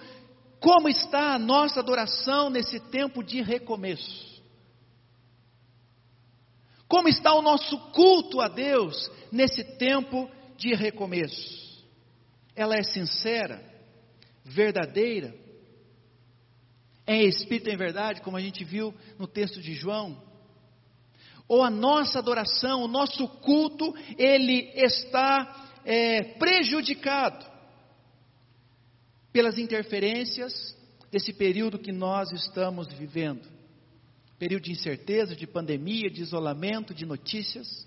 como 0.62 0.88
está 0.88 1.34
a 1.34 1.38
nossa 1.38 1.80
adoração 1.80 2.48
nesse 2.48 2.78
tempo 2.78 3.22
de 3.22 3.42
recomeço? 3.42 4.32
Como 6.88 7.08
está 7.08 7.34
o 7.34 7.42
nosso 7.42 7.78
culto 7.90 8.40
a 8.40 8.48
Deus 8.48 9.10
nesse 9.30 9.64
tempo 9.76 10.30
de 10.56 10.74
recomeço? 10.74 11.62
ela 12.54 12.76
é 12.76 12.82
sincera, 12.82 13.62
verdadeira, 14.44 15.34
é 17.06 17.22
espírito 17.22 17.68
em 17.68 17.76
verdade, 17.76 18.20
como 18.20 18.36
a 18.36 18.40
gente 18.40 18.62
viu 18.64 18.94
no 19.18 19.26
texto 19.26 19.60
de 19.60 19.74
João? 19.74 20.22
Ou 21.48 21.62
a 21.64 21.70
nossa 21.70 22.18
adoração, 22.18 22.82
o 22.82 22.88
nosso 22.88 23.26
culto, 23.40 23.92
ele 24.16 24.70
está 24.76 25.80
é, 25.84 26.22
prejudicado 26.38 27.51
pelas 29.32 29.58
interferências 29.58 30.76
desse 31.10 31.32
período 31.32 31.78
que 31.78 31.92
nós 31.92 32.30
estamos 32.32 32.92
vivendo 32.92 33.52
período 34.42 34.64
de 34.64 34.72
incerteza, 34.72 35.36
de 35.36 35.46
pandemia, 35.46 36.10
de 36.10 36.20
isolamento, 36.20 36.92
de 36.92 37.06
notícias. 37.06 37.86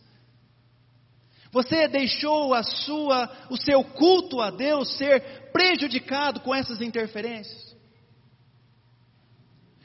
Você 1.52 1.86
deixou 1.86 2.54
a 2.54 2.64
sua, 2.64 3.30
o 3.50 3.58
seu 3.58 3.84
culto 3.84 4.40
a 4.40 4.50
Deus 4.52 4.96
ser 4.96 5.52
prejudicado 5.52 6.40
com 6.40 6.56
essas 6.56 6.80
interferências? 6.80 7.76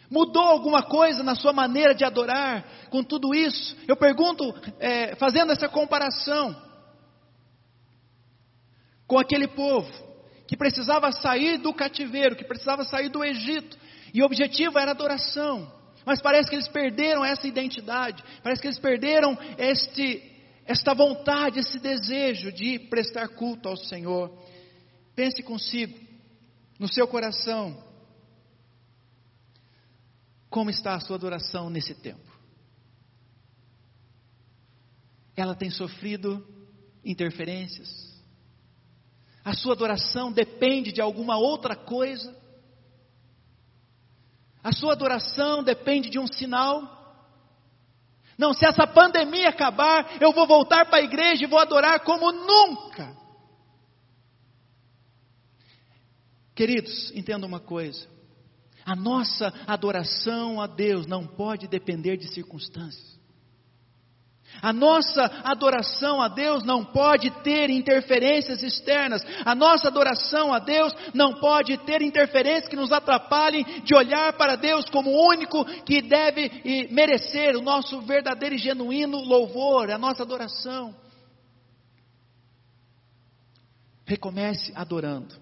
Mudou 0.09 0.45
alguma 0.45 0.85
coisa 0.85 1.25
na 1.25 1.35
sua 1.35 1.53
maneira 1.53 1.93
de 1.93 2.05
adorar 2.05 2.89
com 2.89 3.03
tudo 3.03 3.35
isso? 3.35 3.77
Eu 3.89 3.97
pergunto, 3.97 4.55
é, 4.79 5.17
fazendo 5.17 5.51
essa 5.51 5.69
comparação 5.69 6.55
com 9.09 9.19
aquele 9.19 9.49
povo 9.49 9.91
que 10.51 10.57
precisava 10.57 11.13
sair 11.13 11.59
do 11.59 11.73
cativeiro, 11.73 12.35
que 12.35 12.43
precisava 12.43 12.83
sair 12.83 13.09
do 13.09 13.23
Egito, 13.23 13.79
e 14.13 14.21
o 14.21 14.27
objetivo 14.27 14.81
era 14.81 14.91
adoração. 14.91 15.73
Mas 16.05 16.21
parece 16.21 16.51
que 16.51 16.57
eles 16.57 16.67
perderam 16.67 17.25
essa 17.25 17.47
identidade, 17.47 18.21
parece 18.43 18.61
que 18.61 18.67
eles 18.67 18.81
perderam 18.81 19.39
este 19.57 20.29
esta 20.65 20.93
vontade, 20.93 21.61
esse 21.61 21.79
desejo 21.79 22.51
de 22.51 22.81
prestar 22.81 23.29
culto 23.29 23.69
ao 23.69 23.77
Senhor. 23.77 24.37
Pense 25.15 25.41
consigo, 25.41 25.97
no 26.81 26.89
seu 26.89 27.07
coração, 27.07 27.85
como 30.49 30.69
está 30.69 30.95
a 30.95 31.01
sua 31.01 31.15
adoração 31.15 31.71
nesse 31.71 31.95
tempo? 31.95 32.29
Ela 35.37 35.55
tem 35.55 35.71
sofrido 35.71 36.45
interferências? 37.05 38.10
A 39.45 39.55
sua 39.55 39.73
adoração 39.73 40.31
depende 40.31 40.93
de 40.93 41.01
alguma 41.01 41.37
outra 41.37 41.75
coisa? 41.75 42.39
A 44.63 44.73
sua 44.73 44.93
adoração 44.93 45.63
depende 45.63 46.11
de 46.11 46.19
um 46.19 46.27
sinal? 46.27 46.99
Não, 48.37 48.55
se 48.55 48.65
essa 48.65 48.87
pandemia 48.87 49.51
acabar, 49.51 50.17
eu 50.21 50.33
vou 50.33 50.47
voltar 50.47 50.87
para 50.87 50.99
a 50.99 51.03
igreja 51.03 51.45
e 51.45 51.47
vou 51.47 51.59
adorar 51.59 52.01
como 52.01 52.33
nunca. 52.33 53.15
Queridos, 56.55 57.11
entenda 57.15 57.47
uma 57.47 57.61
coisa: 57.61 58.09
a 58.85 58.97
nossa 58.97 59.53
adoração 59.67 60.61
a 60.61 60.67
Deus 60.67 61.07
não 61.07 61.27
pode 61.27 61.69
depender 61.69 62.17
de 62.17 62.33
circunstâncias. 62.33 63.20
A 64.63 64.73
nossa 64.73 65.23
adoração 65.45 66.21
a 66.21 66.29
Deus 66.29 66.65
não 66.65 66.85
pode 66.85 67.31
ter 67.43 67.71
interferências 67.71 68.63
externas. 68.63 69.25
A 69.45 69.55
nossa 69.55 69.89
adoração 69.89 70.53
a 70.53 70.59
Deus 70.59 70.95
não 71.15 71.35
pode 71.35 71.79
ter 71.79 72.03
interferências 72.03 72.69
que 72.69 72.77
nos 72.77 72.93
atrapalhem 72.93 73.65
de 73.83 73.95
olhar 73.95 74.33
para 74.35 74.57
Deus 74.57 74.89
como 74.91 75.11
o 75.11 75.29
único 75.29 75.65
que 75.85 76.03
deve 76.03 76.89
merecer 76.91 77.57
o 77.57 77.63
nosso 77.63 78.01
verdadeiro 78.03 78.55
e 78.55 78.59
genuíno 78.59 79.19
louvor, 79.19 79.91
a 79.91 79.99
nossa 79.99 80.23
adoração. 80.23 80.95
Recomece 84.05 84.73
adorando, 84.75 85.35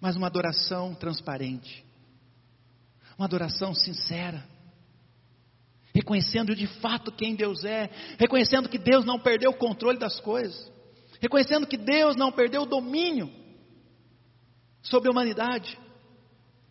mas 0.00 0.14
uma 0.16 0.26
adoração 0.26 0.94
transparente, 0.94 1.84
uma 3.16 3.26
adoração 3.26 3.74
sincera 3.74 4.49
reconhecendo 5.94 6.54
de 6.54 6.66
fato 6.66 7.12
quem 7.12 7.34
Deus 7.34 7.64
é, 7.64 7.90
reconhecendo 8.18 8.68
que 8.68 8.78
Deus 8.78 9.04
não 9.04 9.18
perdeu 9.18 9.50
o 9.50 9.56
controle 9.56 9.98
das 9.98 10.20
coisas, 10.20 10.70
reconhecendo 11.20 11.66
que 11.66 11.76
Deus 11.76 12.16
não 12.16 12.30
perdeu 12.30 12.62
o 12.62 12.66
domínio 12.66 13.30
sobre 14.82 15.08
a 15.08 15.12
humanidade. 15.12 15.78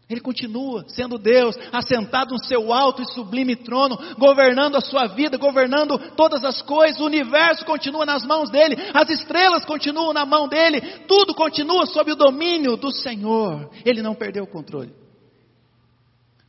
Ele 0.09 0.21
continua 0.21 0.85
sendo 0.87 1.19
Deus, 1.19 1.55
assentado 1.71 2.33
no 2.33 2.43
seu 2.43 2.73
alto 2.73 3.03
e 3.03 3.13
sublime 3.13 3.55
trono, 3.55 3.95
governando 4.17 4.75
a 4.75 4.81
sua 4.81 5.05
vida, 5.05 5.37
governando 5.37 5.99
todas 6.15 6.43
as 6.43 6.63
coisas, 6.63 6.99
o 6.99 7.05
universo 7.05 7.63
continua 7.63 8.07
nas 8.07 8.25
mãos 8.25 8.49
dele, 8.49 8.75
as 8.91 9.07
estrelas 9.07 9.63
continuam 9.65 10.11
na 10.11 10.25
mão 10.25 10.47
dele, 10.47 10.81
tudo 11.07 11.35
continua 11.35 11.85
sob 11.85 12.11
o 12.11 12.15
domínio 12.15 12.75
do 12.75 12.91
Senhor. 12.91 13.69
Ele 13.85 14.01
não 14.01 14.15
perdeu 14.15 14.45
o 14.45 14.49
controle. 14.49 14.91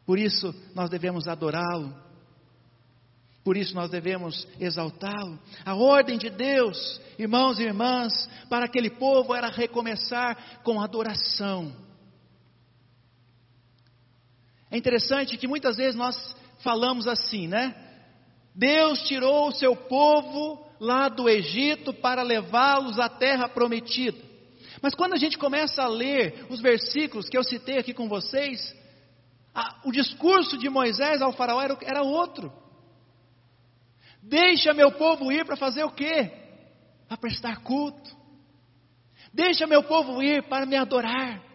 Por 0.06 0.18
isso, 0.18 0.54
nós 0.74 0.88
devemos 0.88 1.28
adorá-lo 1.28 1.94
por 3.42 3.56
isso 3.56 3.74
nós 3.74 3.90
devemos 3.90 4.46
exaltá-lo. 4.58 5.38
A 5.64 5.74
ordem 5.74 6.18
de 6.18 6.28
Deus, 6.28 7.00
irmãos 7.18 7.58
e 7.58 7.62
irmãs, 7.62 8.28
para 8.48 8.66
aquele 8.66 8.90
povo 8.90 9.34
era 9.34 9.48
recomeçar 9.48 10.60
com 10.62 10.80
adoração. 10.80 11.74
É 14.70 14.76
interessante 14.76 15.36
que 15.36 15.48
muitas 15.48 15.78
vezes 15.78 15.96
nós 15.96 16.36
falamos 16.62 17.06
assim, 17.06 17.48
né? 17.48 17.74
Deus 18.54 19.02
tirou 19.02 19.48
o 19.48 19.54
seu 19.54 19.74
povo 19.74 20.64
lá 20.78 21.08
do 21.08 21.28
Egito 21.28 21.92
para 21.94 22.22
levá-los 22.22 22.98
à 22.98 23.08
terra 23.08 23.48
prometida. 23.48 24.18
Mas 24.82 24.94
quando 24.94 25.14
a 25.14 25.18
gente 25.18 25.38
começa 25.38 25.82
a 25.82 25.88
ler 25.88 26.46
os 26.50 26.60
versículos 26.60 27.28
que 27.28 27.36
eu 27.36 27.44
citei 27.44 27.78
aqui 27.78 27.92
com 27.94 28.08
vocês, 28.08 28.74
a, 29.54 29.80
o 29.84 29.90
discurso 29.90 30.56
de 30.58 30.68
Moisés 30.68 31.20
ao 31.22 31.32
faraó 31.32 31.60
era, 31.60 31.78
era 31.82 32.02
outro. 32.02 32.52
Deixa 34.22 34.72
meu 34.72 34.92
povo 34.92 35.32
ir 35.32 35.44
para 35.44 35.56
fazer 35.56 35.84
o 35.84 35.90
quê? 35.90 36.30
Para 37.08 37.16
prestar 37.16 37.62
culto. 37.62 38.10
Deixa 39.32 39.66
meu 39.66 39.82
povo 39.82 40.22
ir 40.22 40.42
para 40.48 40.66
me 40.66 40.76
adorar. 40.76 41.50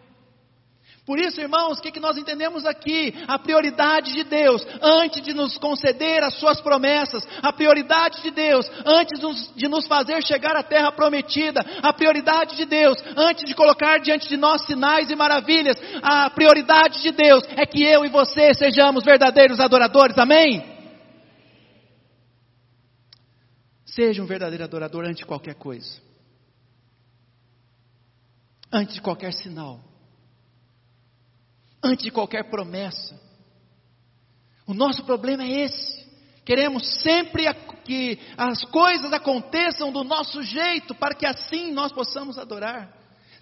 Por 1.06 1.20
isso, 1.20 1.40
irmãos, 1.40 1.78
o 1.78 1.82
que, 1.82 1.92
que 1.92 2.00
nós 2.00 2.18
entendemos 2.18 2.66
aqui? 2.66 3.14
A 3.28 3.38
prioridade 3.38 4.12
de 4.12 4.24
Deus, 4.24 4.66
antes 4.82 5.22
de 5.22 5.32
nos 5.32 5.56
conceder 5.56 6.20
as 6.24 6.34
suas 6.34 6.60
promessas, 6.60 7.24
a 7.40 7.52
prioridade 7.52 8.20
de 8.22 8.32
Deus, 8.32 8.68
antes 8.84 9.20
de 9.54 9.68
nos 9.68 9.86
fazer 9.86 10.20
chegar 10.24 10.56
à 10.56 10.64
terra 10.64 10.90
prometida, 10.90 11.64
a 11.80 11.92
prioridade 11.92 12.56
de 12.56 12.64
Deus, 12.64 12.98
antes 13.16 13.44
de 13.44 13.54
colocar 13.54 14.00
diante 14.00 14.28
de 14.28 14.36
nós 14.36 14.66
sinais 14.66 15.08
e 15.08 15.14
maravilhas, 15.14 15.80
a 16.02 16.28
prioridade 16.28 17.00
de 17.00 17.12
Deus 17.12 17.44
é 17.56 17.64
que 17.64 17.84
eu 17.84 18.04
e 18.04 18.08
você 18.08 18.52
sejamos 18.52 19.04
verdadeiros 19.04 19.60
adoradores, 19.60 20.18
amém? 20.18 20.75
Seja 23.96 24.22
um 24.22 24.26
verdadeiro 24.26 24.62
adorador 24.62 25.06
antes 25.06 25.16
de 25.16 25.24
qualquer 25.24 25.54
coisa, 25.54 26.02
antes 28.70 28.94
de 28.94 29.00
qualquer 29.00 29.32
sinal, 29.32 29.82
antes 31.82 32.04
de 32.04 32.10
qualquer 32.10 32.50
promessa. 32.50 33.18
O 34.66 34.74
nosso 34.74 35.02
problema 35.04 35.44
é 35.44 35.62
esse. 35.62 36.06
Queremos 36.44 36.86
sempre 37.00 37.44
que 37.86 38.18
as 38.36 38.62
coisas 38.66 39.10
aconteçam 39.14 39.90
do 39.90 40.04
nosso 40.04 40.42
jeito, 40.42 40.94
para 40.94 41.14
que 41.14 41.24
assim 41.24 41.72
nós 41.72 41.90
possamos 41.90 42.36
adorar. 42.36 42.95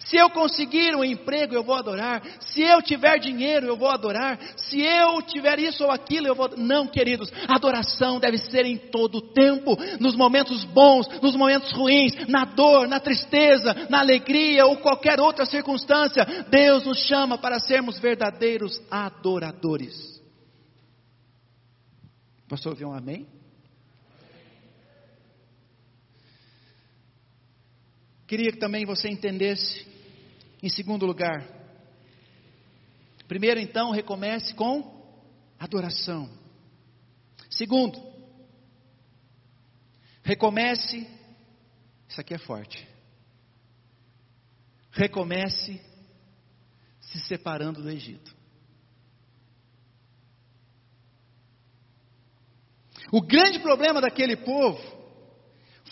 Se 0.05 0.17
eu 0.17 0.29
conseguir 0.29 0.95
um 0.95 1.03
emprego, 1.03 1.55
eu 1.55 1.63
vou 1.63 1.75
adorar. 1.75 2.21
Se 2.39 2.61
eu 2.61 2.81
tiver 2.81 3.19
dinheiro, 3.19 3.65
eu 3.65 3.75
vou 3.75 3.89
adorar. 3.89 4.39
Se 4.55 4.79
eu 4.79 5.21
tiver 5.23 5.59
isso 5.59 5.83
ou 5.83 5.91
aquilo, 5.91 6.27
eu 6.27 6.35
vou. 6.35 6.49
Não, 6.55 6.87
queridos, 6.87 7.31
adoração 7.47 8.19
deve 8.19 8.37
ser 8.37 8.65
em 8.65 8.77
todo 8.77 9.15
o 9.15 9.33
tempo, 9.33 9.75
nos 9.99 10.15
momentos 10.15 10.63
bons, 10.63 11.07
nos 11.21 11.35
momentos 11.35 11.71
ruins, 11.71 12.13
na 12.27 12.45
dor, 12.45 12.87
na 12.87 12.99
tristeza, 12.99 13.87
na 13.89 13.99
alegria 13.99 14.65
ou 14.67 14.77
qualquer 14.77 15.19
outra 15.19 15.45
circunstância. 15.45 16.23
Deus 16.49 16.85
nos 16.85 16.99
chama 16.99 17.37
para 17.37 17.59
sermos 17.59 17.97
verdadeiros 17.97 18.79
adoradores. 18.91 20.21
Pastor, 22.47 22.73
ouviu 22.73 22.89
um 22.89 22.93
amém? 22.93 23.25
Queria 28.27 28.51
que 28.51 28.57
também 28.57 28.85
você 28.85 29.07
entendesse, 29.07 29.85
em 30.65 30.69
segundo 30.69 31.05
lugar, 31.05 31.47
primeiro 33.27 33.59
então, 33.59 33.91
recomece 33.91 34.51
com 34.55 34.99
adoração. 35.59 36.27
Segundo, 37.51 38.01
recomece, 40.23 41.07
isso 42.09 42.19
aqui 42.19 42.33
é 42.33 42.39
forte, 42.39 42.83
recomece 44.91 45.79
se 46.99 47.19
separando 47.19 47.83
do 47.83 47.89
Egito. 47.91 48.35
O 53.11 53.21
grande 53.21 53.59
problema 53.59 54.01
daquele 54.01 54.35
povo 54.35 54.81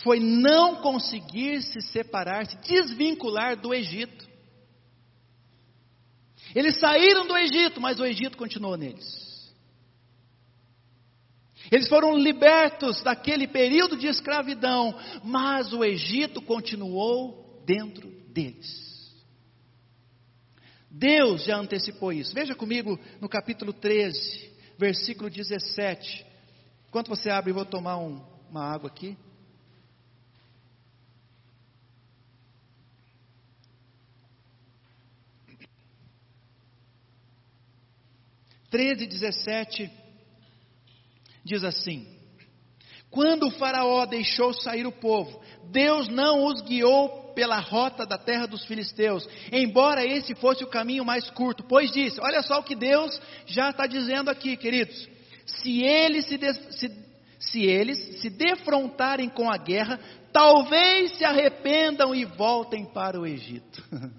foi 0.02 0.18
não 0.18 0.82
conseguir 0.82 1.62
se 1.62 1.80
separar, 1.80 2.44
se 2.44 2.56
desvincular 2.56 3.56
do 3.56 3.72
Egito. 3.72 4.33
Eles 6.54 6.78
saíram 6.78 7.26
do 7.26 7.36
Egito, 7.36 7.80
mas 7.80 7.98
o 7.98 8.04
Egito 8.04 8.36
continuou 8.36 8.76
neles. 8.76 9.52
Eles 11.70 11.88
foram 11.88 12.16
libertos 12.16 13.02
daquele 13.02 13.48
período 13.48 13.96
de 13.96 14.06
escravidão, 14.06 14.94
mas 15.24 15.72
o 15.72 15.82
Egito 15.82 16.40
continuou 16.42 17.62
dentro 17.66 18.08
deles. 18.28 18.84
Deus 20.90 21.44
já 21.44 21.56
antecipou 21.56 22.12
isso. 22.12 22.32
Veja 22.32 22.54
comigo 22.54 22.98
no 23.20 23.28
capítulo 23.28 23.72
13, 23.72 24.52
versículo 24.78 25.28
17. 25.28 26.24
Enquanto 26.88 27.08
você 27.08 27.30
abre, 27.30 27.50
eu 27.50 27.54
vou 27.56 27.64
tomar 27.64 27.96
um, 27.96 28.22
uma 28.48 28.64
água 28.64 28.88
aqui. 28.88 29.16
13, 38.74 39.06
17 39.06 39.88
diz 41.44 41.62
assim: 41.62 42.08
Quando 43.08 43.46
o 43.46 43.50
Faraó 43.52 44.04
deixou 44.04 44.52
sair 44.52 44.84
o 44.84 44.90
povo, 44.90 45.40
Deus 45.70 46.08
não 46.08 46.44
os 46.44 46.60
guiou 46.60 47.32
pela 47.34 47.60
rota 47.60 48.04
da 48.04 48.18
terra 48.18 48.46
dos 48.46 48.64
filisteus, 48.64 49.28
embora 49.52 50.04
esse 50.04 50.34
fosse 50.34 50.64
o 50.64 50.68
caminho 50.68 51.04
mais 51.04 51.30
curto, 51.30 51.62
pois 51.68 51.92
disse: 51.92 52.20
Olha 52.20 52.42
só 52.42 52.58
o 52.58 52.64
que 52.64 52.74
Deus 52.74 53.16
já 53.46 53.70
está 53.70 53.86
dizendo 53.86 54.28
aqui, 54.28 54.56
queridos. 54.56 55.08
Se 55.46 55.84
eles 55.84 56.26
se, 56.26 56.36
de, 56.36 56.52
se, 56.72 56.90
se 57.38 57.62
eles 57.62 58.22
se 58.22 58.28
defrontarem 58.28 59.28
com 59.28 59.48
a 59.48 59.56
guerra, 59.56 60.00
talvez 60.32 61.16
se 61.16 61.24
arrependam 61.24 62.12
e 62.12 62.24
voltem 62.24 62.86
para 62.86 63.20
o 63.20 63.24
Egito. 63.24 63.84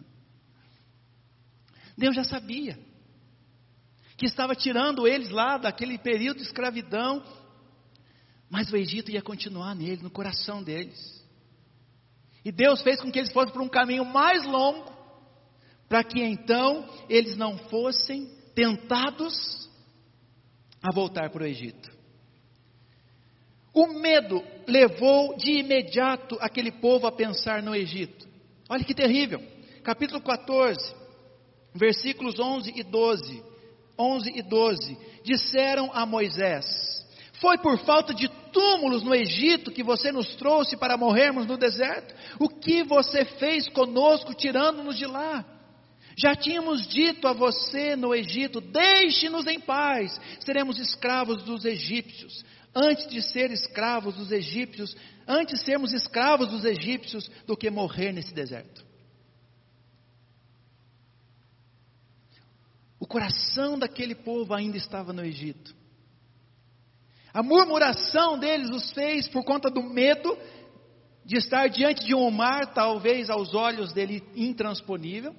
Deus 1.97 2.15
já 2.15 2.23
sabia 2.23 2.94
que 4.17 4.25
estava 4.25 4.56
tirando 4.56 5.08
eles 5.08 5.30
lá 5.30 5.58
daquele 5.58 5.97
período 5.97 6.38
de 6.38 6.43
escravidão, 6.43 7.23
mas 8.49 8.71
o 8.71 8.78
Egito 8.78 9.12
ia 9.12 9.21
continuar 9.21 9.75
nele, 9.75 10.01
no 10.01 10.10
coração 10.10 10.63
deles. 10.63 11.23
E 12.43 12.51
Deus 12.51 12.82
fez 12.82 13.01
com 13.01 13.12
que 13.12 13.19
eles 13.19 13.34
fossem 13.34 13.51
por 13.51 13.62
um 13.62 13.67
caminho 13.67 14.06
mais 14.06 14.45
longo, 14.45 14.93
para 15.89 16.04
que 16.04 16.21
então 16.21 16.88
eles 17.10 17.36
não 17.36 17.58
fossem 17.58 18.28
tentados 18.54 19.69
a 20.82 20.91
voltar 20.91 21.30
para 21.30 21.43
o 21.43 21.47
Egito. 21.47 21.91
O 23.73 23.88
medo 23.88 24.41
levou 24.65 25.36
de 25.36 25.60
imediato 25.60 26.38
aquele 26.39 26.71
povo 26.71 27.08
a 27.08 27.12
pensar 27.12 27.62
no 27.62 27.75
Egito. 27.75 28.25
Olha 28.69 28.86
que 28.86 28.93
terrível. 28.93 29.41
Capítulo 29.84 30.21
14, 30.21 30.95
versículos 31.73 32.39
11 32.39 32.71
e 32.73 32.84
12. 32.84 33.54
11 33.97 34.31
e 34.36 34.41
12, 34.41 34.97
disseram 35.23 35.89
a 35.93 36.05
Moisés: 36.05 37.05
Foi 37.39 37.58
por 37.58 37.77
falta 37.79 38.13
de 38.13 38.27
túmulos 38.51 39.03
no 39.03 39.13
Egito 39.13 39.71
que 39.71 39.84
você 39.84 40.12
nos 40.12 40.36
trouxe 40.36 40.77
para 40.77 40.97
morrermos 40.97 41.45
no 41.45 41.58
deserto? 41.58 42.13
O 42.39 42.49
que 42.49 42.84
você 42.84 43.25
fez 43.25 43.67
conosco 43.69 44.34
tirando-nos 44.34 44.97
de 44.97 45.05
lá? 45.05 45.45
Já 46.17 46.34
tínhamos 46.34 46.88
dito 46.88 47.27
a 47.27 47.34
você 47.34 47.95
no 47.95 48.15
Egito: 48.15 48.62
deixe-nos 48.62 49.45
em 49.47 49.60
paz, 49.60 50.19
seremos 50.39 50.79
escravos 50.79 51.43
dos 51.43 51.65
egípcios. 51.65 52.43
Antes 52.73 53.08
de 53.08 53.21
ser 53.21 53.51
escravos 53.51 54.15
dos 54.15 54.31
egípcios, 54.31 54.95
antes 55.25 55.62
sermos 55.62 55.93
escravos 55.93 56.49
dos 56.49 56.65
egípcios 56.65 57.31
do 57.47 57.55
que 57.55 57.69
morrer 57.69 58.12
nesse 58.12 58.34
deserto. 58.34 58.85
O 63.05 63.07
coração 63.07 63.77
daquele 63.77 64.15
povo 64.15 64.51
ainda 64.51 64.77
estava 64.77 65.13
no 65.13 65.23
Egito. 65.23 65.75
A 67.31 67.43
murmuração 67.43 68.39
deles 68.39 68.71
os 68.71 68.89
fez 68.93 69.27
por 69.27 69.43
conta 69.43 69.69
do 69.69 69.83
medo 69.83 70.35
de 71.23 71.37
estar 71.37 71.67
diante 71.67 72.03
de 72.03 72.15
um 72.15 72.31
mar, 72.31 72.73
talvez 72.73 73.29
aos 73.29 73.53
olhos 73.53 73.93
dele 73.93 74.23
intransponível. 74.35 75.35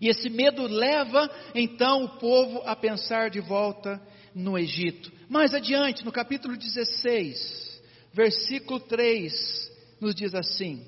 E 0.00 0.08
esse 0.08 0.30
medo 0.30 0.66
leva 0.66 1.30
então 1.54 2.04
o 2.04 2.18
povo 2.18 2.62
a 2.64 2.74
pensar 2.74 3.28
de 3.28 3.40
volta 3.40 4.00
no 4.34 4.56
Egito. 4.56 5.12
Mais 5.28 5.52
adiante, 5.52 6.02
no 6.02 6.10
capítulo 6.10 6.56
16, 6.56 7.82
versículo 8.14 8.80
3, 8.80 9.70
nos 10.00 10.14
diz 10.14 10.34
assim: 10.34 10.82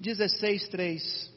16, 0.00 0.68
3. 0.68 1.35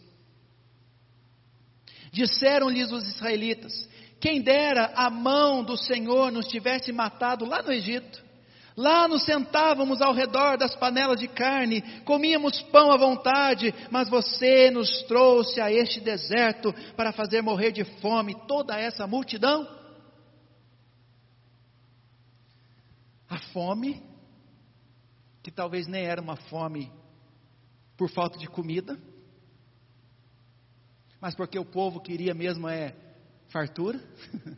Disseram-lhes 2.11 2.91
os 2.91 3.07
israelitas: 3.07 3.87
Quem 4.19 4.41
dera 4.41 4.91
a 4.95 5.09
mão 5.09 5.63
do 5.63 5.77
Senhor 5.77 6.31
nos 6.31 6.47
tivesse 6.47 6.91
matado 6.91 7.45
lá 7.45 7.61
no 7.61 7.71
Egito. 7.71 8.29
Lá 8.79 9.09
nos 9.09 9.25
sentávamos 9.25 10.01
ao 10.01 10.13
redor 10.13 10.57
das 10.57 10.73
panelas 10.73 11.19
de 11.19 11.27
carne, 11.27 11.81
comíamos 12.05 12.61
pão 12.71 12.93
à 12.93 12.95
vontade, 12.95 13.73
mas 13.91 14.07
você 14.07 14.71
nos 14.71 15.03
trouxe 15.03 15.59
a 15.59 15.69
este 15.69 15.99
deserto 15.99 16.73
para 16.95 17.11
fazer 17.11 17.41
morrer 17.41 17.73
de 17.73 17.83
fome 17.99 18.33
toda 18.47 18.79
essa 18.79 19.05
multidão. 19.05 19.67
A 23.27 23.37
fome, 23.51 24.01
que 25.43 25.51
talvez 25.51 25.85
nem 25.85 26.05
era 26.05 26.21
uma 26.21 26.37
fome 26.37 26.89
por 27.97 28.09
falta 28.09 28.39
de 28.39 28.47
comida, 28.47 28.97
mas 31.19 31.35
porque 31.35 31.59
o 31.59 31.65
povo 31.65 31.99
queria 31.99 32.33
mesmo 32.33 32.67
é 32.67 32.95
fartura. 33.49 33.99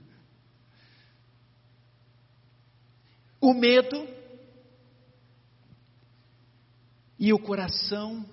o 3.41 3.53
medo 3.53 4.07
e 7.17 7.31
o 7.33 7.39
coração, 7.39 8.25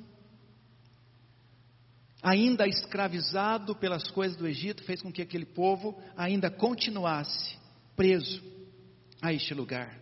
ainda 2.22 2.66
escravizado 2.66 3.76
pelas 3.76 4.10
coisas 4.10 4.36
do 4.36 4.46
Egito, 4.46 4.82
fez 4.84 5.02
com 5.02 5.12
que 5.12 5.22
aquele 5.22 5.46
povo 5.46 6.00
ainda 6.16 6.50
continuasse 6.50 7.56
preso 7.94 8.42
a 9.20 9.32
este 9.32 9.52
lugar. 9.54 9.98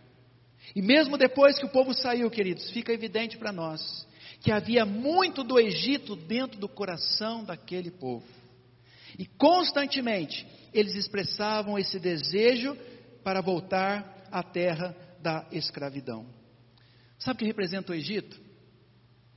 E 0.74 0.82
mesmo 0.82 1.16
depois 1.16 1.58
que 1.58 1.66
o 1.66 1.70
povo 1.70 1.94
saiu, 1.94 2.30
queridos, 2.30 2.70
fica 2.70 2.92
evidente 2.92 3.36
para 3.38 3.52
nós 3.52 4.05
que 4.40 4.52
havia 4.52 4.84
muito 4.84 5.42
do 5.42 5.58
Egito 5.58 6.14
dentro 6.14 6.58
do 6.58 6.68
coração 6.68 7.44
daquele 7.44 7.90
povo. 7.90 8.26
E 9.18 9.26
constantemente 9.26 10.46
eles 10.72 10.94
expressavam 10.94 11.78
esse 11.78 11.98
desejo 11.98 12.76
para 13.24 13.40
voltar 13.40 14.28
à 14.30 14.42
terra 14.42 14.94
da 15.20 15.46
escravidão. 15.50 16.26
Sabe 17.18 17.36
o 17.36 17.38
que 17.38 17.46
representa 17.46 17.92
o 17.92 17.94
Egito? 17.94 18.38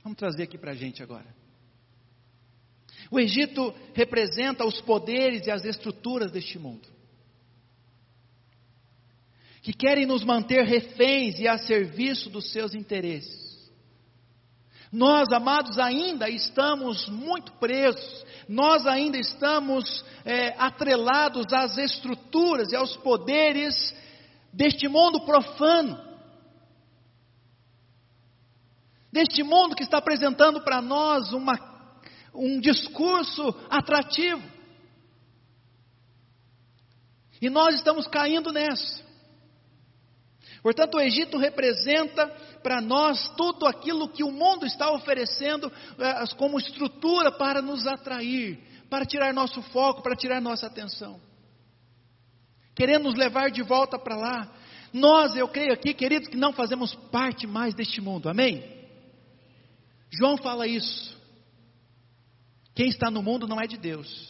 Vamos 0.02 0.18
trazer 0.18 0.44
aqui 0.44 0.58
para 0.58 0.72
a 0.72 0.76
gente 0.76 1.02
agora. 1.02 1.34
O 3.10 3.18
Egito 3.18 3.74
representa 3.94 4.64
os 4.64 4.80
poderes 4.80 5.46
e 5.46 5.50
as 5.50 5.64
estruturas 5.64 6.30
deste 6.30 6.58
mundo, 6.58 6.88
que 9.62 9.72
querem 9.72 10.06
nos 10.06 10.22
manter 10.22 10.64
reféns 10.64 11.38
e 11.38 11.48
a 11.48 11.58
serviço 11.58 12.30
dos 12.30 12.50
seus 12.52 12.74
interesses. 12.74 13.39
Nós, 14.92 15.28
amados, 15.32 15.78
ainda 15.78 16.28
estamos 16.28 17.08
muito 17.08 17.52
presos, 17.52 18.24
nós 18.48 18.86
ainda 18.86 19.16
estamos 19.16 20.04
é, 20.24 20.48
atrelados 20.58 21.52
às 21.52 21.78
estruturas 21.78 22.72
e 22.72 22.76
aos 22.76 22.96
poderes 22.96 23.94
deste 24.52 24.88
mundo 24.88 25.24
profano, 25.24 25.96
deste 29.12 29.44
mundo 29.44 29.76
que 29.76 29.84
está 29.84 29.98
apresentando 29.98 30.60
para 30.60 30.82
nós 30.82 31.32
uma, 31.32 31.56
um 32.34 32.58
discurso 32.60 33.54
atrativo. 33.70 34.42
E 37.40 37.48
nós 37.48 37.76
estamos 37.76 38.08
caindo 38.08 38.52
nessa. 38.52 39.09
Portanto, 40.62 40.96
o 40.96 41.00
Egito 41.00 41.38
representa 41.38 42.26
para 42.62 42.80
nós 42.80 43.28
tudo 43.36 43.66
aquilo 43.66 44.08
que 44.08 44.22
o 44.22 44.30
mundo 44.30 44.66
está 44.66 44.92
oferecendo 44.92 45.72
eh, 45.98 46.24
como 46.36 46.58
estrutura 46.58 47.32
para 47.32 47.62
nos 47.62 47.86
atrair, 47.86 48.58
para 48.90 49.06
tirar 49.06 49.32
nosso 49.32 49.62
foco, 49.62 50.02
para 50.02 50.14
tirar 50.14 50.40
nossa 50.40 50.66
atenção. 50.66 51.20
Querendo 52.74 53.04
nos 53.04 53.14
levar 53.14 53.50
de 53.50 53.62
volta 53.62 53.98
para 53.98 54.16
lá. 54.16 54.52
Nós, 54.92 55.34
eu 55.36 55.48
creio 55.48 55.72
aqui, 55.72 55.94
queridos, 55.94 56.28
que 56.28 56.36
não 56.36 56.52
fazemos 56.52 56.94
parte 57.10 57.46
mais 57.46 57.74
deste 57.74 58.00
mundo, 58.00 58.28
amém? 58.28 58.62
João 60.10 60.36
fala 60.36 60.66
isso. 60.66 61.18
Quem 62.74 62.88
está 62.88 63.10
no 63.10 63.22
mundo 63.22 63.46
não 63.46 63.60
é 63.60 63.66
de 63.66 63.76
Deus. 63.76 64.28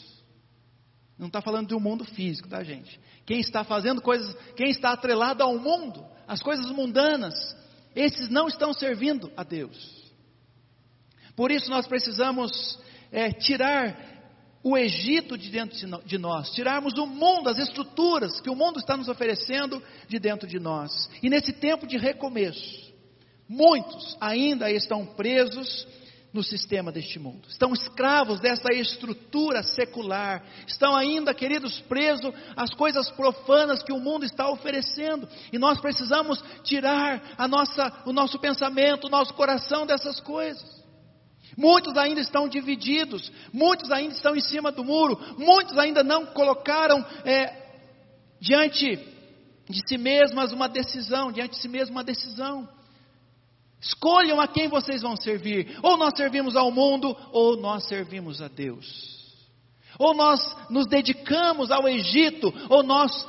Não 1.18 1.26
está 1.26 1.42
falando 1.42 1.68
de 1.68 1.74
um 1.74 1.80
mundo 1.80 2.04
físico, 2.04 2.48
tá, 2.48 2.62
gente? 2.62 2.98
Quem 3.26 3.40
está 3.40 3.62
fazendo 3.62 4.00
coisas, 4.00 4.34
quem 4.56 4.70
está 4.70 4.92
atrelado 4.92 5.42
ao 5.42 5.58
mundo, 5.58 6.04
as 6.30 6.40
coisas 6.40 6.70
mundanas, 6.70 7.34
esses 7.92 8.28
não 8.28 8.46
estão 8.46 8.72
servindo 8.72 9.32
a 9.36 9.42
Deus. 9.42 10.00
Por 11.34 11.50
isso 11.50 11.68
nós 11.68 11.88
precisamos 11.88 12.78
é, 13.10 13.32
tirar 13.32 13.98
o 14.62 14.78
Egito 14.78 15.36
de 15.36 15.50
dentro 15.50 15.76
de 16.06 16.18
nós, 16.18 16.52
tirarmos 16.52 16.96
o 16.98 17.04
mundo, 17.04 17.48
as 17.48 17.58
estruturas 17.58 18.40
que 18.40 18.48
o 18.48 18.54
mundo 18.54 18.78
está 18.78 18.96
nos 18.96 19.08
oferecendo 19.08 19.82
de 20.06 20.20
dentro 20.20 20.46
de 20.46 20.60
nós. 20.60 21.10
E 21.20 21.28
nesse 21.28 21.52
tempo 21.52 21.84
de 21.84 21.98
recomeço, 21.98 22.94
muitos 23.48 24.16
ainda 24.20 24.70
estão 24.70 25.04
presos 25.04 25.84
no 26.32 26.42
sistema 26.42 26.92
deste 26.92 27.18
mundo. 27.18 27.48
Estão 27.48 27.72
escravos 27.72 28.38
dessa 28.38 28.72
estrutura 28.72 29.62
secular. 29.62 30.44
Estão 30.66 30.94
ainda, 30.94 31.34
queridos, 31.34 31.80
presos 31.82 32.32
às 32.56 32.72
coisas 32.72 33.10
profanas 33.10 33.82
que 33.82 33.92
o 33.92 33.98
mundo 33.98 34.24
está 34.24 34.48
oferecendo. 34.48 35.28
E 35.52 35.58
nós 35.58 35.80
precisamos 35.80 36.42
tirar 36.62 37.34
a 37.36 37.48
nossa, 37.48 38.02
o 38.06 38.12
nosso 38.12 38.38
pensamento, 38.38 39.08
o 39.08 39.10
nosso 39.10 39.34
coração 39.34 39.84
dessas 39.84 40.20
coisas. 40.20 40.80
Muitos 41.56 41.96
ainda 41.96 42.20
estão 42.20 42.48
divididos, 42.48 43.30
muitos 43.52 43.90
ainda 43.90 44.14
estão 44.14 44.36
em 44.36 44.40
cima 44.40 44.70
do 44.70 44.84
muro, 44.84 45.18
muitos 45.36 45.76
ainda 45.76 46.04
não 46.04 46.26
colocaram 46.26 47.04
é, 47.24 47.60
diante 48.40 48.96
de 49.68 49.88
si 49.88 49.98
mesmas 49.98 50.52
uma 50.52 50.68
decisão, 50.68 51.32
diante 51.32 51.56
de 51.56 51.60
si 51.60 51.68
mesmo 51.68 51.96
uma 51.96 52.04
decisão. 52.04 52.68
Escolham 53.80 54.40
a 54.40 54.46
quem 54.46 54.68
vocês 54.68 55.00
vão 55.00 55.16
servir. 55.16 55.78
Ou 55.82 55.96
nós 55.96 56.12
servimos 56.16 56.54
ao 56.54 56.70
mundo, 56.70 57.16
ou 57.32 57.56
nós 57.56 57.84
servimos 57.88 58.42
a 58.42 58.48
Deus. 58.48 59.18
Ou 59.98 60.14
nós 60.14 60.56
nos 60.68 60.86
dedicamos 60.86 61.70
ao 61.70 61.88
Egito, 61.88 62.52
ou 62.68 62.82
nós 62.82 63.26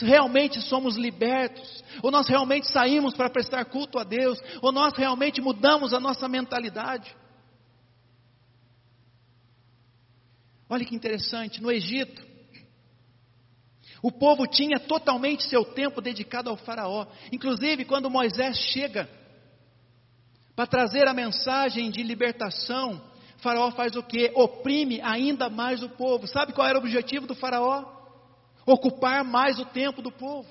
realmente 0.00 0.60
somos 0.60 0.96
libertos, 0.96 1.82
ou 2.02 2.10
nós 2.10 2.28
realmente 2.28 2.68
saímos 2.68 3.14
para 3.14 3.30
prestar 3.30 3.64
culto 3.66 3.98
a 3.98 4.04
Deus, 4.04 4.38
ou 4.60 4.72
nós 4.72 4.94
realmente 4.94 5.40
mudamos 5.40 5.94
a 5.94 6.00
nossa 6.00 6.28
mentalidade. 6.28 7.14
Olha 10.68 10.84
que 10.84 10.94
interessante, 10.94 11.62
no 11.62 11.70
Egito, 11.70 12.24
o 14.02 14.12
povo 14.12 14.46
tinha 14.46 14.78
totalmente 14.78 15.44
seu 15.44 15.64
tempo 15.64 16.00
dedicado 16.00 16.50
ao 16.50 16.56
Faraó. 16.56 17.06
Inclusive, 17.32 17.84
quando 17.84 18.10
Moisés 18.10 18.58
chega 18.58 19.08
para 20.54 20.66
trazer 20.66 21.08
a 21.08 21.14
mensagem 21.14 21.90
de 21.90 22.02
libertação, 22.02 23.02
Faraó 23.38 23.70
faz 23.72 23.96
o 23.96 24.02
que? 24.02 24.30
Oprime 24.34 25.00
ainda 25.02 25.50
mais 25.50 25.82
o 25.82 25.88
povo. 25.88 26.26
Sabe 26.26 26.52
qual 26.52 26.66
era 26.66 26.78
o 26.78 26.80
objetivo 26.80 27.26
do 27.26 27.34
Faraó? 27.34 27.84
Ocupar 28.66 29.24
mais 29.24 29.58
o 29.58 29.64
tempo 29.64 30.00
do 30.00 30.10
povo. 30.12 30.48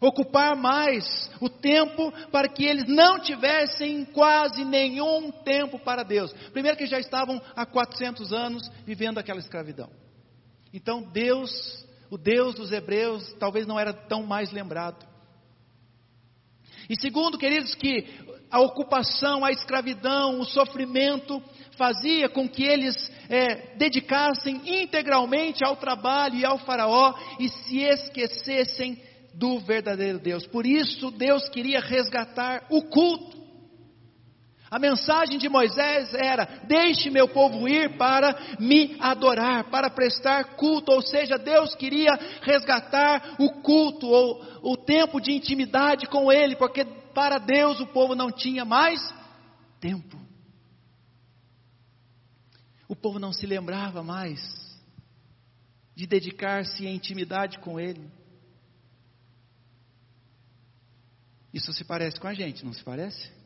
Ocupar 0.00 0.56
mais 0.56 1.30
o 1.40 1.48
tempo 1.48 2.12
para 2.32 2.48
que 2.48 2.64
eles 2.64 2.86
não 2.88 3.20
tivessem 3.20 4.04
quase 4.06 4.64
nenhum 4.64 5.30
tempo 5.30 5.78
para 5.78 6.02
Deus. 6.02 6.32
Primeiro, 6.52 6.76
que 6.76 6.86
já 6.86 6.98
estavam 6.98 7.40
há 7.54 7.64
400 7.64 8.32
anos 8.32 8.68
vivendo 8.84 9.18
aquela 9.18 9.38
escravidão. 9.38 9.90
Então, 10.72 11.02
Deus 11.02 11.50
o 12.12 12.18
Deus 12.18 12.54
dos 12.54 12.70
hebreus 12.70 13.32
talvez 13.40 13.66
não 13.66 13.80
era 13.80 13.90
tão 13.90 14.22
mais 14.22 14.52
lembrado. 14.52 15.02
E 16.88 17.00
segundo, 17.00 17.38
queridos, 17.38 17.74
que 17.74 18.06
a 18.50 18.60
ocupação, 18.60 19.44
a 19.44 19.50
escravidão, 19.50 20.40
o 20.40 20.44
sofrimento 20.44 21.42
fazia 21.76 22.28
com 22.28 22.48
que 22.48 22.62
eles 22.62 23.10
é, 23.28 23.76
dedicassem 23.76 24.60
integralmente 24.82 25.64
ao 25.64 25.76
trabalho 25.76 26.36
e 26.36 26.44
ao 26.44 26.58
faraó 26.58 27.14
e 27.40 27.48
se 27.48 27.78
esquecessem 27.78 29.00
do 29.34 29.58
verdadeiro 29.58 30.18
Deus. 30.18 30.46
Por 30.46 30.66
isso 30.66 31.10
Deus 31.10 31.48
queria 31.48 31.80
resgatar 31.80 32.66
o 32.70 32.82
culto. 32.82 33.41
A 34.72 34.78
mensagem 34.78 35.36
de 35.36 35.50
Moisés 35.50 36.14
era: 36.14 36.46
Deixe 36.64 37.10
meu 37.10 37.28
povo 37.28 37.68
ir 37.68 37.98
para 37.98 38.56
me 38.58 38.96
adorar, 38.98 39.64
para 39.64 39.90
prestar 39.90 40.56
culto. 40.56 40.90
Ou 40.90 41.02
seja, 41.02 41.36
Deus 41.36 41.74
queria 41.74 42.14
resgatar 42.40 43.36
o 43.38 43.60
culto, 43.60 44.06
ou 44.06 44.72
o 44.72 44.74
tempo 44.74 45.20
de 45.20 45.30
intimidade 45.30 46.06
com 46.06 46.32
Ele, 46.32 46.56
porque 46.56 46.86
para 47.12 47.36
Deus 47.36 47.80
o 47.80 47.86
povo 47.86 48.14
não 48.14 48.32
tinha 48.32 48.64
mais 48.64 48.98
tempo. 49.78 50.18
O 52.88 52.96
povo 52.96 53.18
não 53.18 53.30
se 53.30 53.44
lembrava 53.44 54.02
mais 54.02 54.40
de 55.94 56.06
dedicar-se 56.06 56.86
em 56.86 56.96
intimidade 56.96 57.58
com 57.58 57.78
Ele. 57.78 58.10
Isso 61.52 61.74
se 61.74 61.84
parece 61.84 62.18
com 62.18 62.26
a 62.26 62.32
gente, 62.32 62.64
não 62.64 62.72
se 62.72 62.82
parece? 62.82 63.41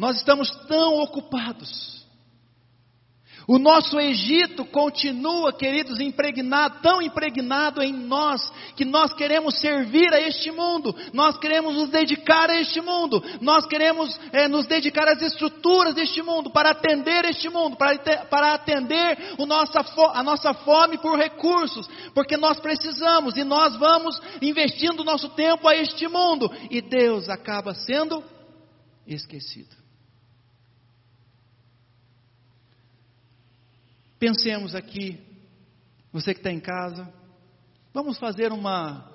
Nós 0.00 0.16
estamos 0.16 0.50
tão 0.66 0.98
ocupados 0.98 2.00
o 3.50 3.58
nosso 3.58 3.98
Egito 3.98 4.64
continua, 4.64 5.52
queridos, 5.52 5.98
impregnado, 5.98 6.80
tão 6.82 7.02
impregnado 7.02 7.82
em 7.82 7.92
nós, 7.92 8.48
que 8.76 8.84
nós 8.84 9.12
queremos 9.12 9.58
servir 9.58 10.14
a 10.14 10.20
este 10.20 10.52
mundo, 10.52 10.94
nós 11.12 11.36
queremos 11.36 11.74
nos 11.74 11.88
dedicar 11.88 12.48
a 12.48 12.60
este 12.60 12.80
mundo, 12.80 13.20
nós 13.40 13.66
queremos 13.66 14.16
é, 14.32 14.46
nos 14.46 14.66
dedicar 14.66 15.08
às 15.08 15.20
estruturas 15.20 15.94
deste 15.94 16.22
mundo, 16.22 16.48
para 16.50 16.70
atender 16.70 17.24
este 17.24 17.48
mundo, 17.48 17.76
para, 17.76 17.98
para 18.26 18.54
atender 18.54 19.34
o 19.36 19.44
nossa, 19.46 19.80
a 20.14 20.22
nossa 20.22 20.54
fome 20.54 20.96
por 20.98 21.18
recursos, 21.18 21.88
porque 22.14 22.36
nós 22.36 22.60
precisamos 22.60 23.36
e 23.36 23.42
nós 23.42 23.74
vamos 23.76 24.20
investindo 24.40 25.02
nosso 25.02 25.28
tempo 25.30 25.66
a 25.66 25.74
este 25.74 26.06
mundo, 26.06 26.48
e 26.70 26.80
Deus 26.80 27.28
acaba 27.28 27.74
sendo 27.74 28.22
esquecido. 29.04 29.79
Pensemos 34.20 34.74
aqui, 34.74 35.18
você 36.12 36.34
que 36.34 36.40
está 36.40 36.52
em 36.52 36.60
casa, 36.60 37.10
vamos 37.90 38.18
fazer 38.18 38.52
uma 38.52 39.10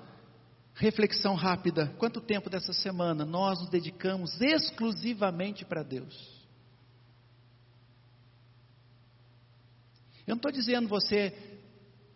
reflexão 0.74 1.36
rápida. 1.36 1.94
Quanto 1.96 2.20
tempo 2.20 2.50
dessa 2.50 2.72
semana 2.72 3.24
nós 3.24 3.60
nos 3.60 3.70
dedicamos 3.70 4.40
exclusivamente 4.40 5.64
para 5.64 5.84
Deus? 5.84 6.44
Eu 10.26 10.32
não 10.32 10.38
estou 10.38 10.50
dizendo 10.50 10.88
você 10.88 11.32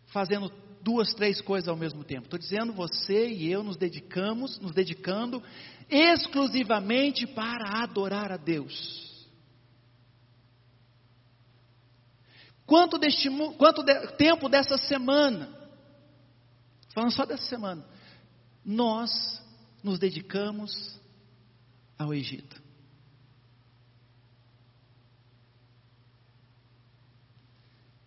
fazendo 0.06 0.52
duas, 0.82 1.14
três 1.14 1.40
coisas 1.40 1.68
ao 1.68 1.76
mesmo 1.76 2.02
tempo. 2.02 2.24
Estou 2.24 2.40
dizendo 2.40 2.72
você 2.72 3.28
e 3.28 3.52
eu 3.52 3.62
nos 3.62 3.76
dedicamos, 3.76 4.58
nos 4.58 4.72
dedicando 4.72 5.40
exclusivamente 5.88 7.24
para 7.24 7.84
adorar 7.84 8.32
a 8.32 8.36
Deus. 8.36 9.09
Quanto, 12.70 12.98
deste, 12.98 13.28
quanto 13.58 13.82
de, 13.82 14.12
tempo 14.12 14.48
dessa 14.48 14.78
semana, 14.78 15.52
falando 16.94 17.10
só 17.10 17.26
dessa 17.26 17.42
semana, 17.46 17.84
nós 18.64 19.10
nos 19.82 19.98
dedicamos 19.98 20.96
ao 21.98 22.14
Egito? 22.14 22.62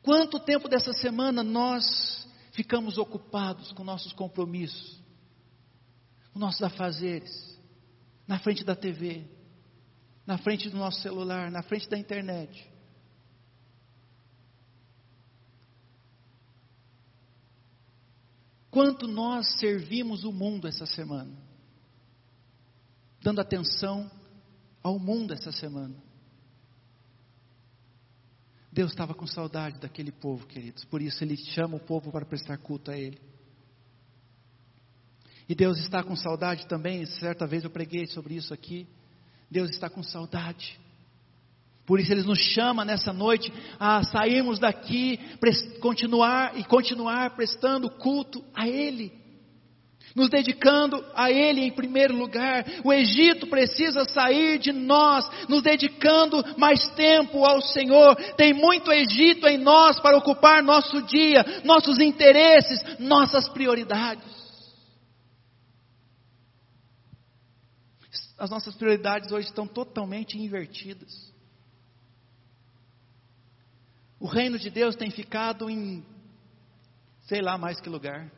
Quanto 0.02 0.40
tempo 0.40 0.70
dessa 0.70 0.94
semana 0.94 1.44
nós 1.44 2.26
ficamos 2.54 2.98
ocupados 2.98 3.74
com 3.74 3.84
nossos 3.84 4.14
compromissos, 4.14 4.98
com 6.32 6.40
nossos 6.40 6.64
afazeres, 6.64 7.60
na 8.26 8.40
frente 8.40 8.64
da 8.64 8.78
TV, 8.78 9.28
na 10.26 10.38
frente 10.38 10.70
do 10.70 10.78
nosso 10.78 11.02
celular, 11.02 11.52
na 11.52 11.62
frente 11.64 11.90
da 11.90 11.98
internet? 11.98 12.72
Quanto 18.74 19.08
nós 19.08 19.54
servimos 19.60 20.24
o 20.24 20.32
mundo 20.32 20.68
essa 20.68 20.88
semana? 20.88 21.32
Dando 23.22 23.40
atenção 23.40 24.10
ao 24.82 24.98
mundo 24.98 25.32
essa 25.32 25.52
semana. 25.52 25.94
Deus 28.72 28.90
estava 28.90 29.14
com 29.14 29.28
saudade 29.28 29.80
daquele 29.80 30.12
povo, 30.12 30.48
queridos, 30.48 30.84
por 30.86 31.04
isso 31.04 31.24
Ele 31.24 31.38
chama 31.38 31.78
o 31.78 31.80
povo 31.80 32.12
para 32.12 32.26
prestar 32.26 32.58
culto 32.58 32.90
a 32.90 32.98
Ele. 32.98 33.22
E 35.48 35.54
Deus 35.54 35.78
está 35.78 36.04
com 36.04 36.16
saudade 36.16 36.66
também, 36.66 37.06
certa 37.06 37.46
vez 37.46 37.64
eu 37.64 37.70
preguei 37.70 38.08
sobre 38.08 38.34
isso 38.34 38.56
aqui. 38.56 38.88
Deus 39.52 39.70
está 39.70 39.88
com 39.88 40.02
saudade 40.02 40.82
por 41.86 42.00
isso 42.00 42.14
ele 42.14 42.24
nos 42.24 42.40
chama 42.40 42.86
nessa 42.86 43.12
noite 43.12 43.52
a 43.78 44.04
sairmos 44.04 44.58
daqui, 44.58 45.20
continuar 45.82 46.58
e 46.58 46.64
continuar 46.64 47.36
prestando 47.36 47.90
culto 47.90 48.42
a 48.54 48.66
Ele, 48.66 49.12
nos 50.16 50.30
dedicando 50.30 51.04
a 51.14 51.30
Ele 51.30 51.60
em 51.60 51.72
primeiro 51.74 52.16
lugar. 52.16 52.66
O 52.86 52.94
Egito 52.94 53.48
precisa 53.48 54.06
sair 54.06 54.60
de 54.60 54.72
nós, 54.72 55.30
nos 55.50 55.62
dedicando 55.62 56.42
mais 56.58 56.88
tempo 56.92 57.44
ao 57.44 57.62
Senhor. 57.62 58.16
Tem 58.38 58.54
muito 58.54 58.90
Egito 58.90 59.46
em 59.46 59.58
nós 59.58 60.00
para 60.00 60.18
ocupar 60.18 60.64
nosso 60.64 61.02
dia, 61.02 61.62
nossos 61.66 62.00
interesses, 62.00 62.82
nossas 62.98 63.50
prioridades. 63.50 64.32
As 68.38 68.50
nossas 68.50 68.74
prioridades 68.76 69.34
hoje 69.34 69.48
estão 69.48 69.68
totalmente 69.68 70.38
invertidas. 70.38 71.33
O 74.24 74.28
reino 74.28 74.58
de 74.58 74.70
Deus 74.70 74.96
tem 74.96 75.12
ficado 75.12 75.70
em 75.70 76.02
sei 77.24 77.42
lá 77.42 77.58
mais 77.58 77.82
que 77.82 77.90
lugar. 77.90 78.32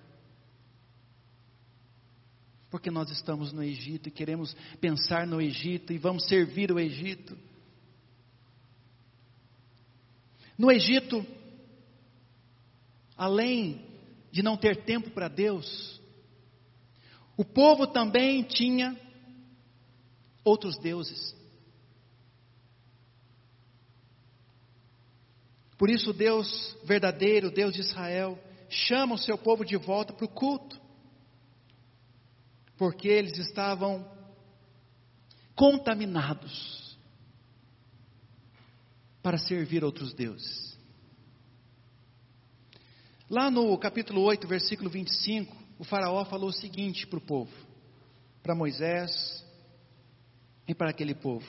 Porque 2.72 2.90
nós 2.90 3.12
estamos 3.12 3.54
no 3.54 3.62
Egito 3.62 4.10
e 4.10 4.12
queremos 4.12 4.58
pensar 4.82 5.28
no 5.28 5.40
Egito 5.40 5.94
e 5.94 6.00
vamos 6.00 6.28
servir 6.28 6.72
o 6.72 6.80
Egito. 6.80 7.38
No 10.58 10.72
Egito, 10.72 11.24
além 13.16 13.86
de 14.32 14.42
não 14.42 14.58
ter 14.58 14.86
tempo 14.86 15.12
para 15.12 15.28
Deus, 15.28 16.02
o 17.38 17.46
povo 17.46 17.86
também 17.86 18.42
tinha 18.42 19.00
outros 20.44 20.80
deuses. 20.80 21.36
Por 25.78 25.90
isso, 25.90 26.14
Deus 26.14 26.78
verdadeiro, 26.84 27.52
Deus 27.52 27.74
de 27.74 27.82
Israel, 27.82 28.40
chama 28.70 29.16
o 29.16 29.20
seu 29.20 29.38
povo 29.38 29.66
de 29.66 29.76
volta 29.76 30.14
para 30.14 30.26
o 30.26 30.30
culto, 30.30 30.80
porque 32.78 33.08
eles 33.08 33.38
estavam 33.38 34.10
contaminados 35.56 36.98
para 39.22 39.38
servir 39.38 39.84
outros 39.84 40.14
deuses. 40.14 40.78
Lá 43.30 43.50
no 43.50 43.76
capítulo 43.78 44.22
8, 44.22 44.48
versículo 44.48 44.90
25, 44.90 45.56
o 45.80 45.84
Faraó 45.84 46.24
falou 46.26 46.50
o 46.50 46.54
seguinte 46.54 47.08
para 47.08 47.18
o 47.18 47.22
povo, 47.22 47.52
para 48.44 48.54
Moisés 48.54 49.44
e 50.68 50.76
para 50.76 50.92
aquele 50.92 51.16
povo: 51.16 51.46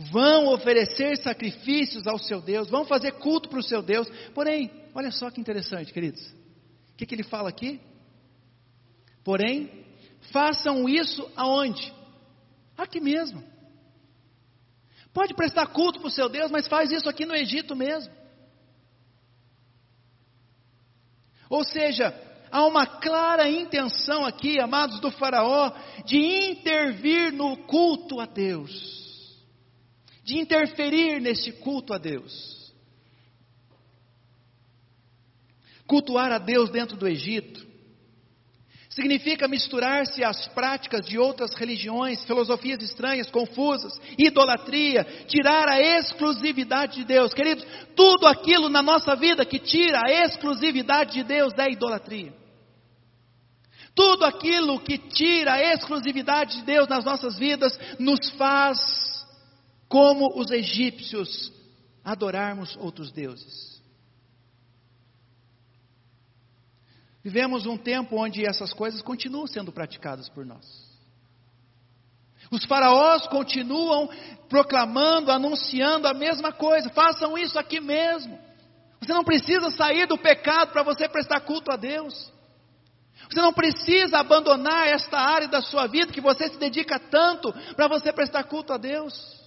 vão 0.00 0.46
oferecer 0.48 1.18
sacrifícios 1.18 2.06
ao 2.06 2.18
seu 2.18 2.40
Deus, 2.40 2.70
vão 2.70 2.86
fazer 2.86 3.12
culto 3.12 3.50
para 3.50 3.58
o 3.58 3.62
seu 3.62 3.82
Deus. 3.82 4.08
Porém, 4.34 4.70
olha 4.94 5.10
só 5.10 5.30
que 5.30 5.40
interessante, 5.40 5.92
queridos. 5.92 6.22
O 6.92 6.96
que, 6.96 7.04
que 7.04 7.14
ele 7.14 7.22
fala 7.22 7.50
aqui? 7.50 7.78
Porém, 9.22 9.84
façam 10.32 10.88
isso 10.88 11.30
aonde? 11.36 11.92
Aqui 12.78 12.98
mesmo. 12.98 13.44
Pode 15.12 15.34
prestar 15.34 15.66
culto 15.66 15.98
para 15.98 16.08
o 16.08 16.12
seu 16.12 16.30
Deus, 16.30 16.50
mas 16.50 16.66
faz 16.66 16.90
isso 16.90 17.08
aqui 17.08 17.26
no 17.26 17.34
Egito 17.34 17.76
mesmo. 17.76 18.12
Ou 21.50 21.64
seja, 21.64 22.14
há 22.50 22.64
uma 22.64 22.86
clara 22.86 23.50
intenção 23.50 24.24
aqui, 24.24 24.58
amados 24.58 24.98
do 25.00 25.10
Faraó, 25.10 25.72
de 26.06 26.16
intervir 26.16 27.32
no 27.32 27.56
culto 27.64 28.18
a 28.20 28.24
Deus 28.24 29.09
de 30.30 30.38
interferir 30.38 31.20
nesse 31.20 31.50
culto 31.52 31.92
a 31.92 31.98
Deus. 31.98 32.60
cultuar 35.90 36.30
a 36.30 36.38
Deus 36.38 36.70
dentro 36.70 36.96
do 36.96 37.08
Egito. 37.08 37.66
Significa 38.88 39.48
misturar-se 39.48 40.22
às 40.22 40.46
práticas 40.46 41.04
de 41.04 41.18
outras 41.18 41.52
religiões, 41.54 42.24
filosofias 42.24 42.80
estranhas, 42.80 43.28
confusas, 43.28 44.00
idolatria, 44.16 45.04
tirar 45.26 45.68
a 45.68 45.80
exclusividade 45.80 46.98
de 46.98 47.04
Deus. 47.04 47.34
Queridos, 47.34 47.64
tudo 47.96 48.28
aquilo 48.28 48.68
na 48.68 48.82
nossa 48.84 49.16
vida 49.16 49.44
que 49.44 49.58
tira 49.58 50.00
a 50.04 50.24
exclusividade 50.24 51.14
de 51.14 51.24
Deus 51.24 51.52
é 51.58 51.72
idolatria. 51.72 52.32
Tudo 53.92 54.24
aquilo 54.24 54.78
que 54.78 54.96
tira 54.96 55.54
a 55.54 55.74
exclusividade 55.74 56.58
de 56.58 56.62
Deus 56.62 56.86
nas 56.86 57.04
nossas 57.04 57.36
vidas 57.36 57.76
nos 57.98 58.30
faz, 58.30 58.78
como 59.90 60.38
os 60.38 60.52
egípcios, 60.52 61.52
adorarmos 62.04 62.76
outros 62.76 63.10
deuses. 63.10 63.82
Vivemos 67.24 67.66
um 67.66 67.76
tempo 67.76 68.16
onde 68.16 68.46
essas 68.46 68.72
coisas 68.72 69.02
continuam 69.02 69.48
sendo 69.48 69.72
praticadas 69.72 70.28
por 70.28 70.46
nós. 70.46 70.64
Os 72.52 72.64
faraós 72.64 73.26
continuam 73.26 74.08
proclamando, 74.48 75.32
anunciando 75.32 76.06
a 76.06 76.14
mesma 76.14 76.52
coisa. 76.52 76.88
Façam 76.90 77.36
isso 77.36 77.58
aqui 77.58 77.80
mesmo. 77.80 78.38
Você 79.00 79.12
não 79.12 79.24
precisa 79.24 79.70
sair 79.72 80.06
do 80.06 80.16
pecado 80.16 80.70
para 80.70 80.84
você 80.84 81.08
prestar 81.08 81.40
culto 81.40 81.72
a 81.72 81.76
Deus. 81.76 82.32
Você 83.28 83.40
não 83.40 83.52
precisa 83.52 84.18
abandonar 84.18 84.86
esta 84.86 85.18
área 85.18 85.48
da 85.48 85.60
sua 85.60 85.88
vida 85.88 86.12
que 86.12 86.20
você 86.20 86.48
se 86.48 86.58
dedica 86.58 86.98
tanto 86.98 87.52
para 87.74 87.88
você 87.88 88.12
prestar 88.12 88.44
culto 88.44 88.72
a 88.72 88.78
Deus. 88.78 89.39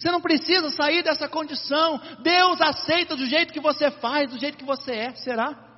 Você 0.00 0.10
não 0.10 0.22
precisa 0.22 0.70
sair 0.70 1.02
dessa 1.02 1.28
condição. 1.28 2.00
Deus 2.22 2.58
aceita 2.58 3.14
do 3.14 3.26
jeito 3.26 3.52
que 3.52 3.60
você 3.60 3.90
faz, 3.90 4.30
do 4.30 4.38
jeito 4.38 4.56
que 4.56 4.64
você 4.64 4.92
é. 4.92 5.14
Será? 5.16 5.68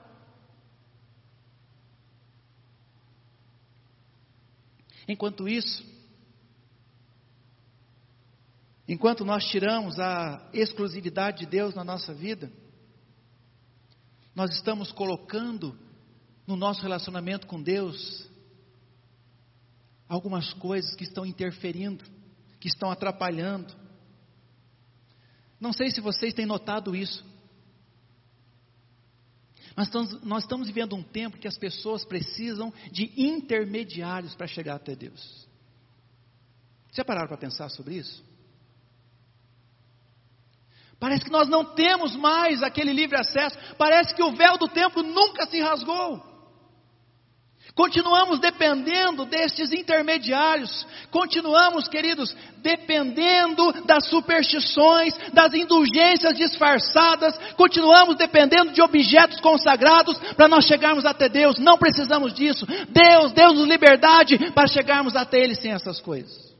Enquanto 5.09 5.49
isso, 5.49 5.85
enquanto 8.87 9.25
nós 9.25 9.45
tiramos 9.47 9.99
a 9.99 10.49
exclusividade 10.53 11.41
de 11.41 11.47
Deus 11.47 11.75
na 11.75 11.83
nossa 11.83 12.15
vida, 12.15 12.53
nós 14.37 14.53
estamos 14.53 14.93
colocando 14.93 15.77
no 16.47 16.55
nosso 16.55 16.81
relacionamento 16.81 17.49
com 17.49 17.61
Deus 17.61 18.31
algumas 20.09 20.53
coisas 20.53 20.95
que 20.95 21.03
estão 21.03 21.27
interferindo, 21.27 22.05
que 22.61 22.69
estão 22.69 22.89
atrapalhando. 22.89 23.82
Não 25.62 25.72
sei 25.72 25.92
se 25.92 26.01
vocês 26.01 26.35
têm 26.35 26.44
notado 26.44 26.96
isso. 26.96 27.25
Estamos, 29.79 30.20
nós 30.25 30.42
estamos 30.42 30.66
vivendo 30.66 30.96
um 30.96 31.05
tempo 31.05 31.38
que 31.38 31.46
as 31.46 31.57
pessoas 31.57 32.05
precisam 32.05 32.72
de 32.90 33.12
intermediários 33.16 34.35
para 34.35 34.48
chegar 34.48 34.75
até 34.75 34.96
Deus. 34.96 35.48
Já 36.90 37.05
pararam 37.05 37.29
para 37.29 37.37
pensar 37.37 37.68
sobre 37.68 37.94
isso? 37.94 38.25
Parece 40.98 41.25
que 41.25 41.31
nós 41.31 41.48
não 41.48 41.64
temos 41.77 42.16
mais 42.16 42.61
aquele 42.61 42.92
livre 42.92 43.16
acesso. 43.16 43.57
Parece 43.79 44.12
que 44.16 44.22
o 44.22 44.33
véu 44.33 44.59
do 44.59 44.66
templo 44.66 45.05
nunca 45.05 45.46
se 45.46 45.61
rasgou. 45.61 46.32
Continuamos 47.75 48.39
dependendo 48.39 49.25
destes 49.25 49.73
intermediários, 49.73 50.87
continuamos, 51.11 51.89
queridos, 51.89 52.37
dependendo 52.59 53.73
das 53.87 54.09
superstições, 54.09 55.15
das 55.33 55.55
indulgências 55.55 56.37
disfarçadas, 56.37 57.35
continuamos 57.57 58.17
dependendo 58.17 58.73
de 58.73 58.83
objetos 58.83 59.41
consagrados 59.41 60.19
para 60.37 60.49
nós 60.49 60.67
chegarmos 60.67 61.07
até 61.07 61.31
Deus. 61.31 61.59
Não 61.59 61.79
precisamos 61.79 62.35
disso. 62.35 62.67
Deus 62.91 63.33
deu-nos 63.33 63.67
liberdade 63.67 64.51
para 64.53 64.67
chegarmos 64.67 65.17
até 65.17 65.39
Ele 65.39 65.55
sem 65.55 65.73
essas 65.73 65.99
coisas. 65.99 66.53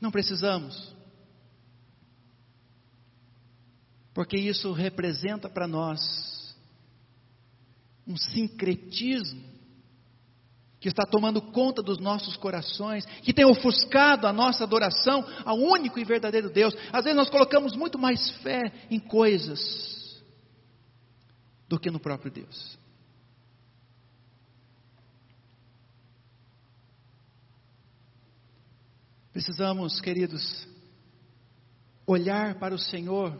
Não 0.00 0.10
precisamos. 0.10 0.92
Porque 4.12 4.36
isso 4.36 4.72
representa 4.72 5.48
para 5.48 5.68
nós 5.68 6.45
um 8.06 8.16
sincretismo 8.16 9.56
que 10.78 10.88
está 10.88 11.04
tomando 11.04 11.40
conta 11.40 11.82
dos 11.82 11.98
nossos 11.98 12.36
corações, 12.36 13.04
que 13.22 13.32
tem 13.32 13.44
ofuscado 13.44 14.26
a 14.26 14.32
nossa 14.32 14.62
adoração 14.62 15.26
ao 15.44 15.58
único 15.58 15.98
e 15.98 16.04
verdadeiro 16.04 16.50
Deus. 16.50 16.76
Às 16.92 17.04
vezes 17.04 17.16
nós 17.16 17.30
colocamos 17.30 17.74
muito 17.74 17.98
mais 17.98 18.30
fé 18.42 18.72
em 18.90 19.00
coisas 19.00 20.22
do 21.68 21.80
que 21.80 21.90
no 21.90 21.98
próprio 21.98 22.30
Deus. 22.30 22.78
Precisamos, 29.32 30.00
queridos, 30.00 30.66
olhar 32.06 32.58
para 32.58 32.74
o 32.74 32.78
Senhor 32.78 33.36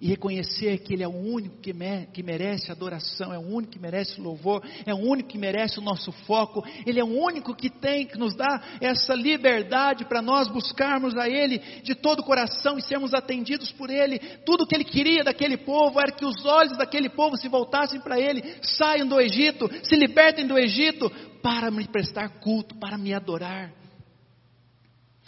e 0.00 0.08
reconhecer 0.08 0.78
que 0.78 0.94
Ele 0.94 1.02
é 1.02 1.08
o 1.08 1.14
único 1.14 1.58
que, 1.58 1.74
me, 1.74 2.06
que 2.06 2.22
merece 2.22 2.72
adoração, 2.72 3.34
é 3.34 3.38
o 3.38 3.42
único 3.42 3.72
que 3.72 3.78
merece 3.78 4.18
louvor, 4.20 4.62
é 4.86 4.94
o 4.94 4.96
único 4.96 5.28
que 5.28 5.36
merece 5.36 5.78
o 5.78 5.82
nosso 5.82 6.10
foco, 6.10 6.64
Ele 6.86 6.98
é 6.98 7.04
o 7.04 7.22
único 7.22 7.54
que 7.54 7.68
tem, 7.68 8.06
que 8.06 8.18
nos 8.18 8.34
dá 8.34 8.62
essa 8.80 9.14
liberdade 9.14 10.06
para 10.06 10.22
nós 10.22 10.48
buscarmos 10.48 11.14
a 11.16 11.28
Ele 11.28 11.58
de 11.82 11.94
todo 11.94 12.20
o 12.20 12.24
coração 12.24 12.78
e 12.78 12.82
sermos 12.82 13.12
atendidos 13.12 13.70
por 13.72 13.90
Ele. 13.90 14.18
Tudo 14.46 14.66
que 14.66 14.74
Ele 14.74 14.84
queria 14.84 15.22
daquele 15.22 15.58
povo 15.58 16.00
era 16.00 16.12
que 16.12 16.24
os 16.24 16.44
olhos 16.46 16.78
daquele 16.78 17.10
povo 17.10 17.36
se 17.36 17.48
voltassem 17.48 18.00
para 18.00 18.18
Ele, 18.18 18.42
saiam 18.62 19.06
do 19.06 19.20
Egito, 19.20 19.68
se 19.82 19.96
libertem 19.96 20.46
do 20.46 20.58
Egito 20.58 21.10
para 21.42 21.70
me 21.70 21.86
prestar 21.86 22.40
culto, 22.40 22.74
para 22.78 22.96
me 22.96 23.12
adorar. 23.12 23.70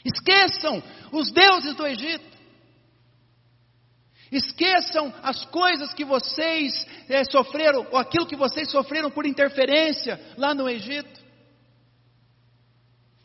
Esqueçam 0.05 0.83
os 1.13 1.31
deuses 1.31 1.75
do 1.75 1.87
Egito. 1.87 2.42
Esqueçam 4.33 5.13
as 5.23 5.45
coisas 5.45 5.93
que 5.93 6.07
vocês 6.07 6.87
é, 7.07 7.23
sofreram, 7.23 7.87
ou 7.91 7.99
aquilo 7.99 8.27
que 8.27 8.35
vocês 8.35 8.71
sofreram 8.71 9.11
por 9.11 9.27
interferência 9.27 10.19
lá 10.39 10.55
no 10.55 10.67
Egito. 10.67 11.23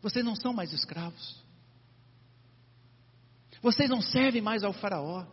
Vocês 0.01 0.23
não 0.23 0.35
são 0.35 0.53
mais 0.53 0.73
escravos. 0.73 1.41
Vocês 3.61 3.89
não 3.89 4.01
servem 4.01 4.41
mais 4.41 4.65
ao 4.65 4.73
Faraó. 4.73 5.25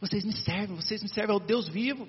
Vocês 0.00 0.24
me 0.24 0.36
servem, 0.36 0.74
vocês 0.74 1.00
me 1.00 1.08
servem 1.08 1.32
ao 1.32 1.40
Deus 1.40 1.68
vivo. 1.68 2.08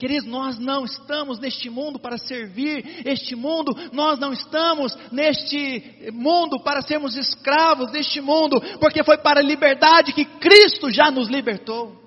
Queridos, 0.00 0.26
nós 0.26 0.58
não 0.58 0.86
estamos 0.86 1.38
neste 1.38 1.68
mundo 1.68 1.98
para 1.98 2.16
servir 2.16 3.06
este 3.06 3.36
mundo, 3.36 3.70
nós 3.92 4.18
não 4.18 4.32
estamos 4.32 4.96
neste 5.12 6.10
mundo 6.10 6.58
para 6.58 6.80
sermos 6.80 7.14
escravos 7.14 7.90
deste 7.92 8.18
mundo, 8.18 8.58
porque 8.78 9.04
foi 9.04 9.18
para 9.18 9.40
a 9.40 9.42
liberdade 9.42 10.14
que 10.14 10.24
Cristo 10.24 10.90
já 10.90 11.10
nos 11.10 11.28
libertou. 11.28 12.00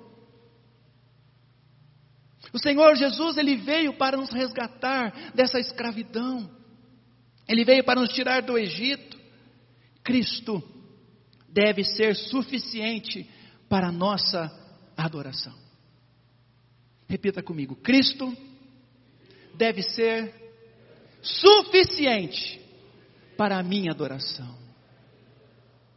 O 2.52 2.58
Senhor 2.58 2.96
Jesus, 2.96 3.36
Ele 3.36 3.54
veio 3.54 3.96
para 3.96 4.16
nos 4.16 4.32
resgatar 4.32 5.32
dessa 5.32 5.60
escravidão, 5.60 6.50
Ele 7.46 7.64
veio 7.64 7.84
para 7.84 8.00
nos 8.00 8.08
tirar 8.08 8.42
do 8.42 8.58
Egito. 8.58 9.16
Cristo 10.02 10.60
deve 11.48 11.84
ser 11.84 12.16
suficiente 12.16 13.30
para 13.68 13.86
a 13.86 13.92
nossa 13.92 14.50
adoração. 14.96 15.63
Repita 17.08 17.42
comigo: 17.42 17.76
Cristo 17.76 18.36
deve 19.54 19.82
ser 19.82 20.32
suficiente 21.22 22.60
para 23.36 23.58
a 23.58 23.62
minha 23.62 23.92
adoração. 23.92 24.63